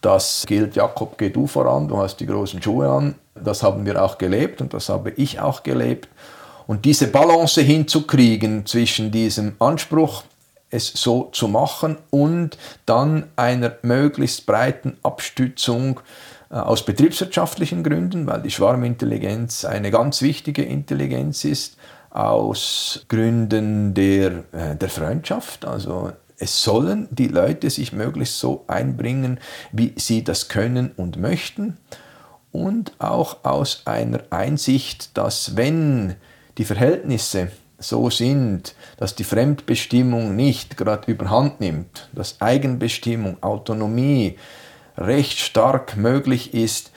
[0.00, 3.14] Das gilt, Jakob, geh du voran, du hast die großen Schuhe an.
[3.34, 6.08] Das haben wir auch gelebt und das habe ich auch gelebt.
[6.66, 10.24] Und diese Balance hinzukriegen zwischen diesem Anspruch,
[10.72, 16.00] es so zu machen und dann einer möglichst breiten Abstützung
[16.50, 21.76] äh, aus betriebswirtschaftlichen Gründen, weil die Schwarmintelligenz eine ganz wichtige Intelligenz ist,
[22.10, 25.64] aus Gründen der, äh, der Freundschaft.
[25.64, 29.38] Also es sollen die Leute sich möglichst so einbringen,
[29.70, 31.76] wie sie das können und möchten.
[32.50, 36.16] Und auch aus einer Einsicht, dass wenn
[36.58, 37.48] die Verhältnisse
[37.82, 44.38] so sind, dass die Fremdbestimmung nicht gerade überhand nimmt, dass Eigenbestimmung, Autonomie
[44.96, 46.92] recht stark möglich ist,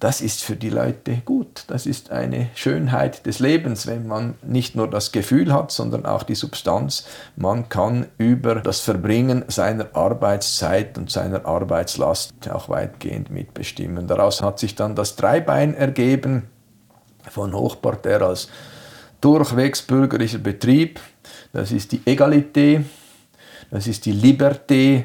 [0.00, 1.64] das ist für die Leute gut.
[1.66, 6.22] Das ist eine Schönheit des Lebens, wenn man nicht nur das Gefühl hat, sondern auch
[6.22, 7.06] die Substanz.
[7.34, 14.06] Man kann über das Verbringen seiner Arbeitszeit und seiner Arbeitslast auch weitgehend mitbestimmen.
[14.06, 16.44] Daraus hat sich dann das Dreibein ergeben
[17.28, 18.48] von Hochparterre als
[19.20, 21.00] durchwegs bürgerlicher Betrieb.
[21.52, 22.84] Das ist die Egalité,
[23.70, 25.04] das ist die Liberté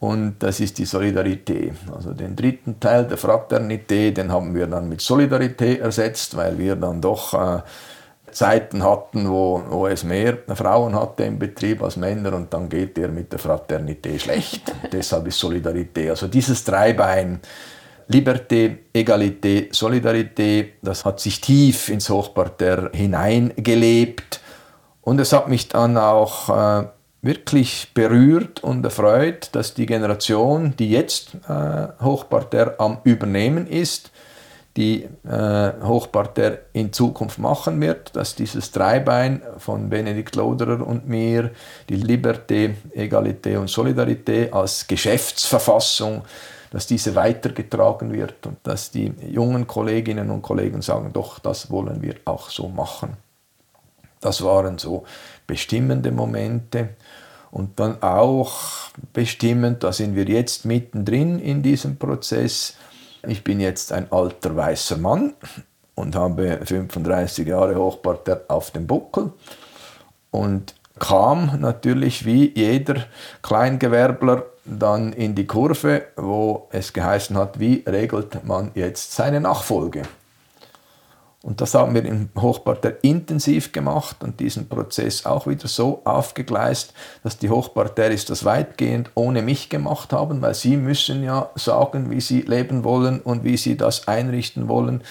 [0.00, 1.74] und das ist die Solidarität.
[1.94, 6.76] Also den dritten Teil der Fraternität, den haben wir dann mit Solidarität ersetzt, weil wir
[6.76, 7.62] dann doch äh,
[8.30, 12.96] Zeiten hatten, wo, wo es mehr Frauen hatte im Betrieb als Männer und dann geht
[12.96, 14.72] der mit der Fraternität schlecht.
[14.92, 16.10] Deshalb ist Solidarität.
[16.10, 17.40] Also dieses Dreibein,
[18.08, 24.40] Liberté, Egalité, Solidarität, das hat sich tief ins Hochparterre hineingelebt.
[25.02, 26.86] Und es hat mich dann auch äh,
[27.22, 34.10] wirklich berührt und erfreut, dass die Generation, die jetzt äh, Hochparterre am Übernehmen ist,
[34.76, 41.50] die äh, Hochparterre in Zukunft machen wird, dass dieses Dreibein von Benedikt Loderer und mir,
[41.88, 46.22] die Liberté, Egalité und Solidarität als Geschäftsverfassung,
[46.76, 52.02] dass diese weitergetragen wird und dass die jungen Kolleginnen und Kollegen sagen, doch, das wollen
[52.02, 53.16] wir auch so machen.
[54.20, 55.04] Das waren so
[55.46, 56.90] bestimmende Momente.
[57.50, 62.74] Und dann auch bestimmend, da sind wir jetzt mittendrin in diesem Prozess.
[63.26, 65.32] Ich bin jetzt ein alter weißer Mann
[65.94, 69.32] und habe 35 Jahre Hochparterre auf dem Buckel
[70.30, 73.06] und kam natürlich wie jeder
[73.40, 80.02] Kleingewerbler dann in die Kurve, wo es geheißen hat, wie regelt man jetzt seine Nachfolge.
[81.42, 86.92] Und das haben wir im Hochparterre intensiv gemacht und diesen Prozess auch wieder so aufgegleist,
[87.22, 92.20] dass die Hochparterres das weitgehend ohne mich gemacht haben, weil sie müssen ja sagen, wie
[92.20, 95.02] sie leben wollen und wie sie das einrichten wollen.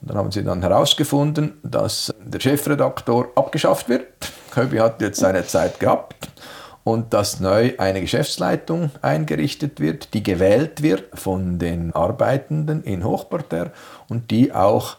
[0.00, 4.06] Und dann haben sie dann herausgefunden, dass der Chefredaktor abgeschafft wird.
[4.50, 6.28] Köbi hat jetzt seine Zeit gehabt
[6.86, 13.72] und dass neu eine Geschäftsleitung eingerichtet wird, die gewählt wird von den Arbeitenden in Hochparterre
[14.08, 14.96] und die auch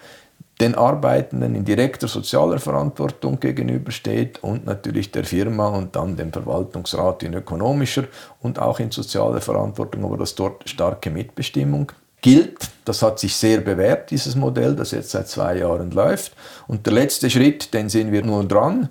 [0.60, 7.24] den Arbeitenden in direkter sozialer Verantwortung gegenübersteht und natürlich der Firma und dann dem Verwaltungsrat
[7.24, 8.04] in ökonomischer
[8.42, 12.70] und auch in sozialer Verantwortung, aber dass dort starke Mitbestimmung gilt.
[12.84, 16.34] Das hat sich sehr bewährt, dieses Modell, das jetzt seit zwei Jahren läuft.
[16.68, 18.90] Und der letzte Schritt, den sind wir nun dran.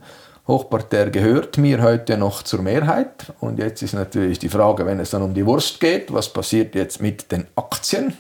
[0.49, 3.33] Hochparterre gehört mir heute noch zur Mehrheit.
[3.41, 6.75] Und jetzt ist natürlich die Frage, wenn es dann um die Wurst geht, was passiert
[6.77, 8.17] jetzt mit den Aktien?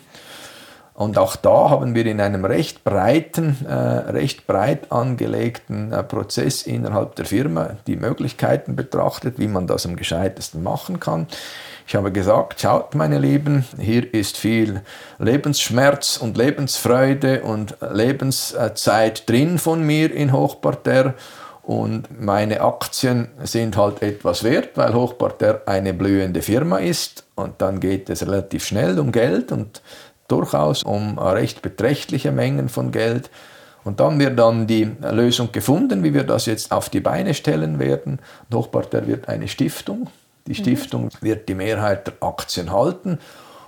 [0.93, 6.62] Und auch da haben wir in einem recht breiten, äh, recht breit angelegten äh, Prozess
[6.62, 11.27] innerhalb der Firma die Möglichkeiten betrachtet, wie man das am gescheitesten machen kann.
[11.87, 14.81] Ich habe gesagt, schaut meine Lieben, hier ist viel
[15.18, 21.14] Lebensschmerz und Lebensfreude und Lebenszeit drin von mir in Hochparterre
[21.66, 27.80] und meine Aktien sind halt etwas wert, weil Hochparterre eine blühende Firma ist und dann
[27.80, 29.82] geht es relativ schnell um Geld und
[30.28, 33.30] durchaus um recht beträchtliche Mengen von Geld.
[33.82, 37.80] Und dann wird dann die Lösung gefunden, wie wir das jetzt auf die Beine stellen
[37.80, 38.20] werden.
[38.54, 40.08] Hochparterre wird eine Stiftung.
[40.46, 40.54] Die mhm.
[40.54, 41.10] Stiftung mhm.
[41.20, 43.18] wird die Mehrheit der Aktien halten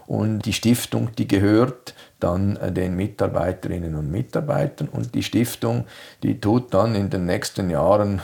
[0.06, 4.88] und die Stiftung, die gehört dann den Mitarbeiterinnen und Mitarbeitern.
[4.88, 5.84] Und die Stiftung,
[6.22, 8.20] die tut dann in den nächsten Jahren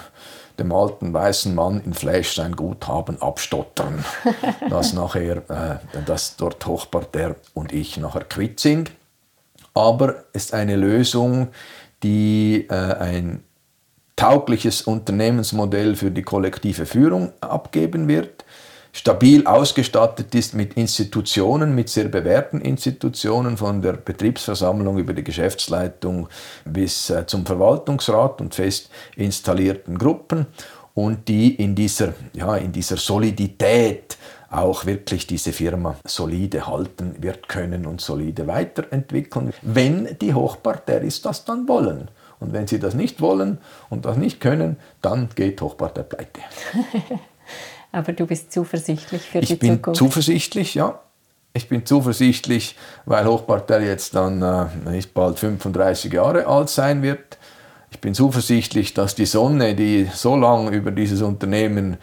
[0.59, 4.05] dem alten weißen Mann in Fleisch sein Guthaben abstottern,
[4.71, 8.93] dass nachher, äh, dass dort Hochparterre und ich nachher quitt sind.
[9.75, 11.49] Aber es ist eine Lösung,
[12.03, 13.43] die äh, ein
[14.17, 18.45] taugliches Unternehmensmodell für die kollektive Führung abgeben wird,
[18.95, 26.29] stabil ausgestattet ist mit Institutionen, mit sehr bewährten Institutionen, von der Betriebsversammlung über die Geschäftsleitung
[26.65, 30.47] bis äh, zum Verwaltungsrat und fest installierten Gruppen
[30.95, 34.17] und die in dieser, ja, in dieser Solidität
[34.49, 41.45] auch wirklich diese Firma solide halten wird können und solide weiterentwickeln, wenn die Hochparteris das
[41.45, 42.09] dann wollen.
[42.39, 43.59] Und wenn sie das nicht wollen
[43.91, 46.41] und das nicht können, dann geht Hochpartei pleite.
[47.95, 49.79] Aber du bist zuversichtlich für ich die Zukunft?
[49.79, 50.99] Ich bin zuversichtlich, ja.
[51.53, 52.75] Ich bin zuversichtlich,
[53.07, 57.39] weil Hochpartei jetzt dann äh, bald 35 Jahre alt sein wird.
[57.93, 61.99] Ich bin zuversichtlich, dass die Sonne, die so lange über dieses Unternehmen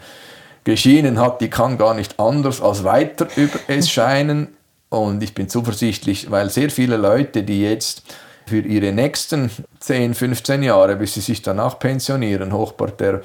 [0.64, 4.48] geschienen hat, die kann gar nicht anders als weiter über es scheinen.
[4.88, 8.02] Und ich bin zuversichtlich, weil sehr viele Leute, die jetzt
[8.46, 13.22] für ihre nächsten 10, 15 Jahre, bis sie sich danach pensionieren, Hochparterre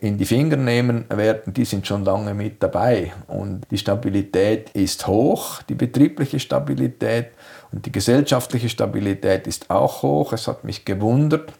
[0.00, 3.12] in die Finger nehmen werden, die sind schon lange mit dabei.
[3.26, 7.28] Und die Stabilität ist hoch, die betriebliche Stabilität.
[7.72, 10.32] Und die gesellschaftliche Stabilität ist auch hoch.
[10.32, 11.52] Es hat mich gewundert,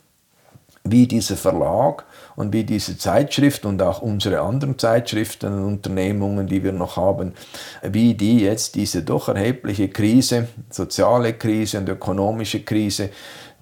[0.84, 2.04] wie dieser Verlag
[2.36, 7.34] und wie diese Zeitschrift und auch unsere anderen Zeitschriften und Unternehmungen, die wir noch haben,
[7.82, 13.10] wie die jetzt diese doch erhebliche Krise, soziale Krise und ökonomische Krise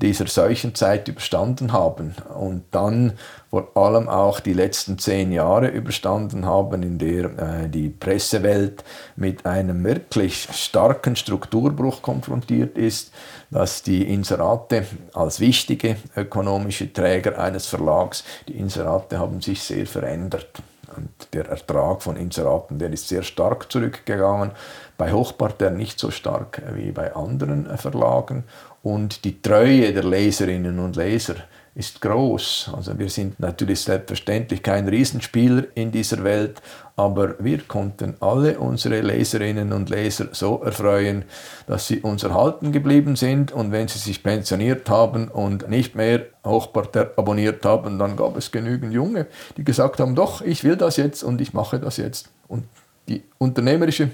[0.01, 3.13] dieser Seuchenzeit überstanden haben und dann
[3.51, 8.85] vor allem auch die letzten zehn Jahre überstanden haben, in der äh, die Pressewelt
[9.17, 13.13] mit einem wirklich starken Strukturbruch konfrontiert ist,
[13.51, 20.63] dass die Inserate als wichtige ökonomische Träger eines Verlags, die Inserate haben sich sehr verändert.
[20.97, 24.51] Und der Ertrag von Inseraten, der ist sehr stark zurückgegangen.
[24.97, 28.45] Bei Hochparterre nicht so stark wie bei anderen Verlagen.
[28.83, 31.37] Und die Treue der Leserinnen und Leser
[31.75, 32.73] ist groß.
[32.75, 36.61] Also wir sind natürlich selbstverständlich kein Riesenspieler in dieser Welt,
[36.97, 41.25] aber wir konnten alle unsere Leserinnen und Leser so erfreuen,
[41.67, 46.27] dass sie uns erhalten geblieben sind und wenn sie sich pensioniert haben und nicht mehr
[46.45, 50.97] Hochparterre abonniert haben, dann gab es genügend Junge, die gesagt haben, doch, ich will das
[50.97, 52.31] jetzt und ich mache das jetzt.
[52.49, 52.65] Und
[53.09, 54.11] die unternehmerische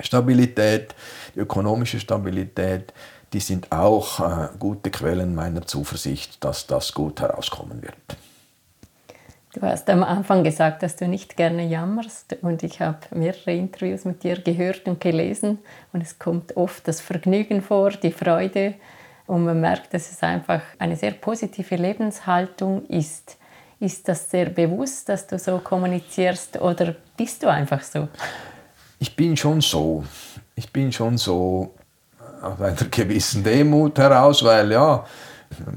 [0.00, 0.94] Stabilität,
[1.34, 2.92] die ökonomische Stabilität,
[3.32, 7.96] die sind auch äh, gute Quellen meiner Zuversicht, dass das gut herauskommen wird.
[9.54, 14.06] Du hast am Anfang gesagt, dass du nicht gerne jammerst und ich habe mehrere Interviews
[14.06, 15.58] mit dir gehört und gelesen
[15.92, 18.74] und es kommt oft das Vergnügen vor, die Freude
[19.26, 23.36] und man merkt, dass es einfach eine sehr positive Lebenshaltung ist.
[23.78, 28.08] Ist das sehr bewusst, dass du so kommunizierst oder bist du einfach so?
[29.00, 30.04] Ich bin schon so.
[30.54, 31.74] Ich bin schon so
[32.42, 35.04] aus einer gewissen Demut heraus, weil ja,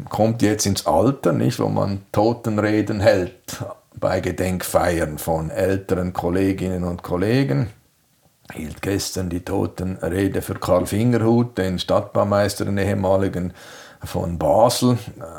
[0.09, 3.63] kommt jetzt ins Alter, nicht, wo man Totenreden hält
[3.99, 7.69] bei Gedenkfeiern von älteren Kolleginnen und Kollegen.
[8.53, 13.53] Hielt gestern die Totenrede für Karl Fingerhut, den Stadtbaumeister, den ehemaligen
[14.05, 14.97] von Basel,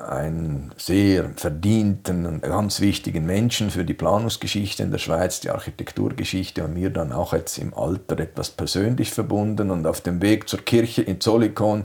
[0.08, 6.64] einen sehr verdienten und ganz wichtigen Menschen für die Planungsgeschichte in der Schweiz, die Architekturgeschichte
[6.64, 10.60] und mir dann auch jetzt im Alter etwas persönlich verbunden und auf dem Weg zur
[10.60, 11.84] Kirche in Zolikon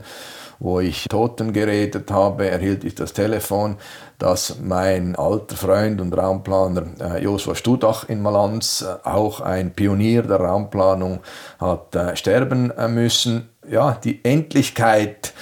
[0.62, 3.76] wo ich Toten geredet habe, erhielt ich das Telefon,
[4.18, 10.22] dass mein alter Freund und Raumplaner äh, Joshua Studach in Malanz, äh, auch ein Pionier
[10.22, 11.18] der Raumplanung,
[11.58, 13.48] hat äh, sterben äh, müssen.
[13.68, 15.34] Ja, die Endlichkeit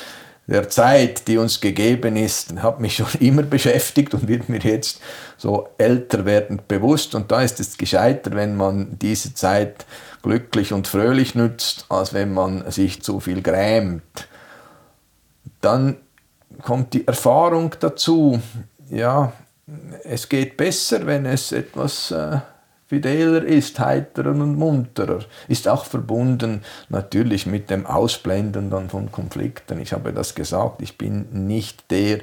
[0.51, 5.01] der Zeit, die uns gegeben ist, hat mich schon immer beschäftigt und wird mir jetzt
[5.39, 7.15] so älter werdend bewusst.
[7.15, 9.87] Und da ist es gescheiter, wenn man diese Zeit
[10.23, 14.29] glücklich und fröhlich nützt, als wenn man sich zu viel grämt.
[15.61, 15.97] Dann
[16.63, 18.41] kommt die Erfahrung dazu.
[18.91, 19.33] Ja,
[20.05, 22.39] es geht besser, wenn es etwas äh,
[22.91, 29.81] fideler ist, heiterer und munterer, ist auch verbunden natürlich mit dem Ausblenden dann von Konflikten.
[29.81, 32.19] Ich habe das gesagt, ich bin nicht der,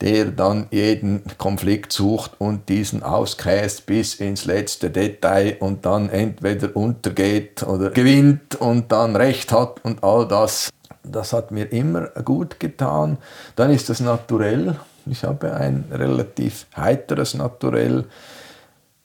[0.00, 6.76] der dann jeden Konflikt sucht und diesen auskäst bis ins letzte Detail und dann entweder
[6.76, 10.70] untergeht oder gewinnt und dann Recht hat und all das.
[11.02, 13.18] Das hat mir immer gut getan.
[13.56, 14.76] Dann ist das naturell.
[15.06, 18.04] Ich habe ein relativ heiteres Naturell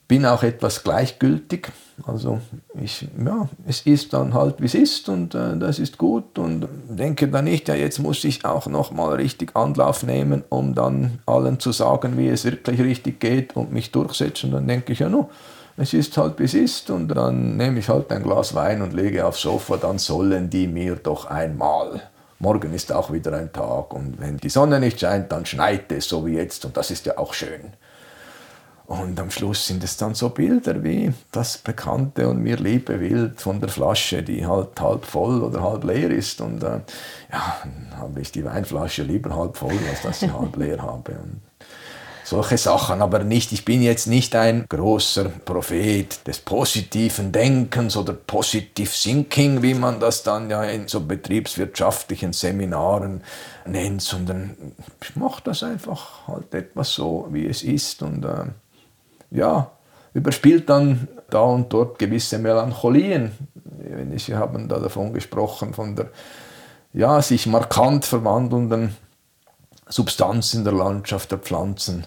[0.09, 1.69] bin auch etwas gleichgültig.
[2.05, 2.39] Also
[2.81, 6.67] ich, ja, es ist dann halt, wie es ist und äh, das ist gut und
[6.89, 11.59] denke dann nicht, ja, jetzt muss ich auch nochmal richtig Anlauf nehmen, um dann allen
[11.59, 14.51] zu sagen, wie es wirklich richtig geht und mich durchsetzen.
[14.51, 15.29] Dann denke ich, ja, no,
[15.77, 18.93] es ist halt, wie es ist und dann nehme ich halt ein Glas Wein und
[18.93, 22.01] lege aufs Sofa, dann sollen die mir doch einmal.
[22.39, 26.07] Morgen ist auch wieder ein Tag und wenn die Sonne nicht scheint, dann schneit es
[26.07, 27.73] so wie jetzt und das ist ja auch schön.
[28.89, 33.39] Und am Schluss sind es dann so Bilder wie das bekannte und mir liebe Bild
[33.39, 36.41] von der Flasche, die halt halb voll oder halb leer ist.
[36.41, 36.79] Und äh,
[37.31, 41.11] ja, dann habe ich die Weinflasche lieber halb voll, als dass ich halb leer habe.
[41.11, 41.39] Und
[42.23, 48.13] solche Sachen, aber nicht, ich bin jetzt nicht ein großer Prophet des positiven Denkens oder
[48.13, 53.21] Positive Thinking, wie man das dann ja in so betriebswirtschaftlichen Seminaren
[53.67, 54.57] nennt, sondern
[54.99, 58.45] ich mache das einfach halt etwas so, wie es ist und äh,
[59.31, 59.71] ja,
[60.13, 63.31] überspielt dann da und dort gewisse Melancholien.
[64.17, 66.09] Sie haben da davon gesprochen, von der
[66.93, 68.95] ja, sich markant verwandelnden
[69.87, 72.05] Substanz in der Landschaft der Pflanzen,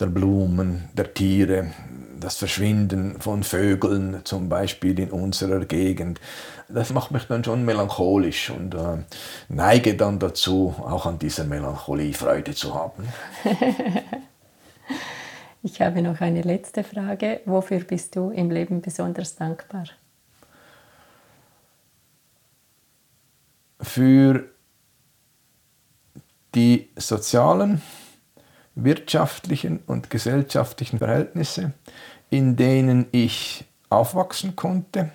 [0.00, 1.72] der Blumen, der Tiere,
[2.18, 6.20] das Verschwinden von Vögeln zum Beispiel in unserer Gegend.
[6.68, 9.04] Das macht mich dann schon melancholisch und äh,
[9.48, 13.04] neige dann dazu, auch an dieser Melancholie Freude zu haben.
[15.66, 17.40] Ich habe noch eine letzte Frage.
[17.46, 19.86] Wofür bist du im Leben besonders dankbar?
[23.80, 24.44] Für
[26.54, 27.80] die sozialen,
[28.74, 31.72] wirtschaftlichen und gesellschaftlichen Verhältnisse,
[32.28, 35.12] in denen ich aufwachsen konnte,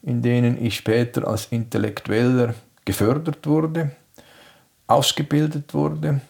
[0.00, 2.54] in denen ich später als Intellektueller
[2.86, 3.90] gefördert wurde,
[4.86, 6.22] ausgebildet wurde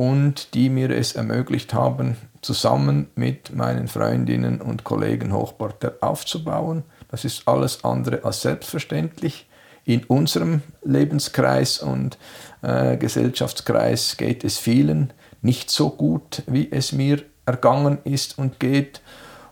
[0.00, 6.84] und die mir es ermöglicht haben, zusammen mit meinen Freundinnen und Kollegen Hochparter aufzubauen.
[7.10, 9.46] Das ist alles andere als selbstverständlich.
[9.84, 12.16] In unserem Lebenskreis und
[12.62, 19.02] äh, Gesellschaftskreis geht es vielen nicht so gut, wie es mir ergangen ist und geht.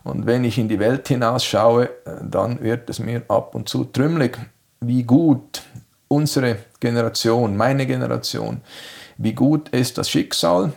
[0.03, 3.83] Und wenn ich in die Welt hinausschaue, äh, dann wird es mir ab und zu
[3.83, 4.39] trümmelig,
[4.79, 5.61] wie gut
[6.07, 8.61] unsere Generation, meine Generation,
[9.19, 10.71] wie gut es das Schicksal,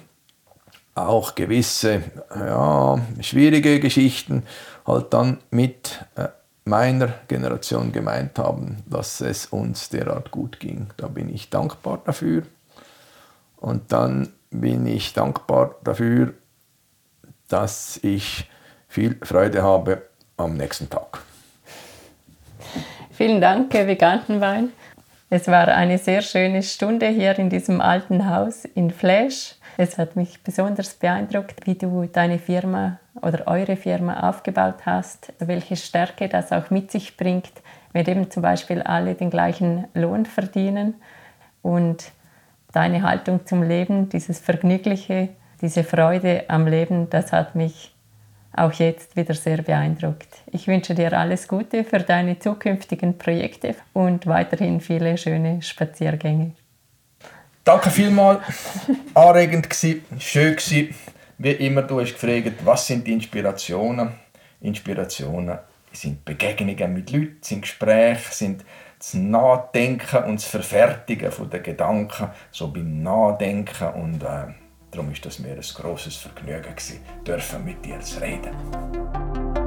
[0.94, 2.02] auch gewisse
[2.34, 4.42] ja, schwierige Geschichten
[4.84, 6.28] halt dann mit äh,
[6.64, 10.88] meiner Generation gemeint haben, dass es uns derart gut ging.
[10.96, 12.42] Da bin ich dankbar dafür.
[13.56, 16.34] Und dann bin ich dankbar dafür,
[17.48, 18.50] dass ich
[18.88, 20.02] viel Freude habe
[20.36, 21.20] am nächsten Tag.
[23.12, 24.72] Vielen Dank, Kevin Gantenwein.
[25.34, 29.54] Es war eine sehr schöne Stunde hier in diesem alten Haus in Flash.
[29.78, 35.76] Es hat mich besonders beeindruckt, wie du deine Firma oder eure Firma aufgebaut hast, welche
[35.76, 37.50] Stärke das auch mit sich bringt,
[37.94, 40.96] wenn eben zum Beispiel alle den gleichen Lohn verdienen
[41.62, 42.12] und
[42.70, 45.30] deine Haltung zum Leben, dieses Vergnügliche,
[45.62, 47.91] diese Freude am Leben, das hat mich
[48.54, 50.28] auch jetzt wieder sehr beeindruckt.
[50.50, 56.52] Ich wünsche dir alles Gute für deine zukünftigen Projekte und weiterhin viele schöne Spaziergänge.
[57.64, 58.40] Danke vielmals.
[59.14, 60.94] Anregend gewesen, schön gewesen.
[61.38, 64.14] Wie immer, du hast gefragt, was sind Inspirationen?
[64.60, 65.58] Inspirationen
[65.92, 68.64] sind Begegnungen mit Leuten, sind Gespräche, sind
[68.98, 73.88] das Nachdenken und das Verfertigen der Gedanken, so beim Nachdenken.
[73.88, 74.54] Und äh,
[74.92, 79.61] darum ist das mir ein großes Vergnügen gewesen, dürfen mit dir zu reden.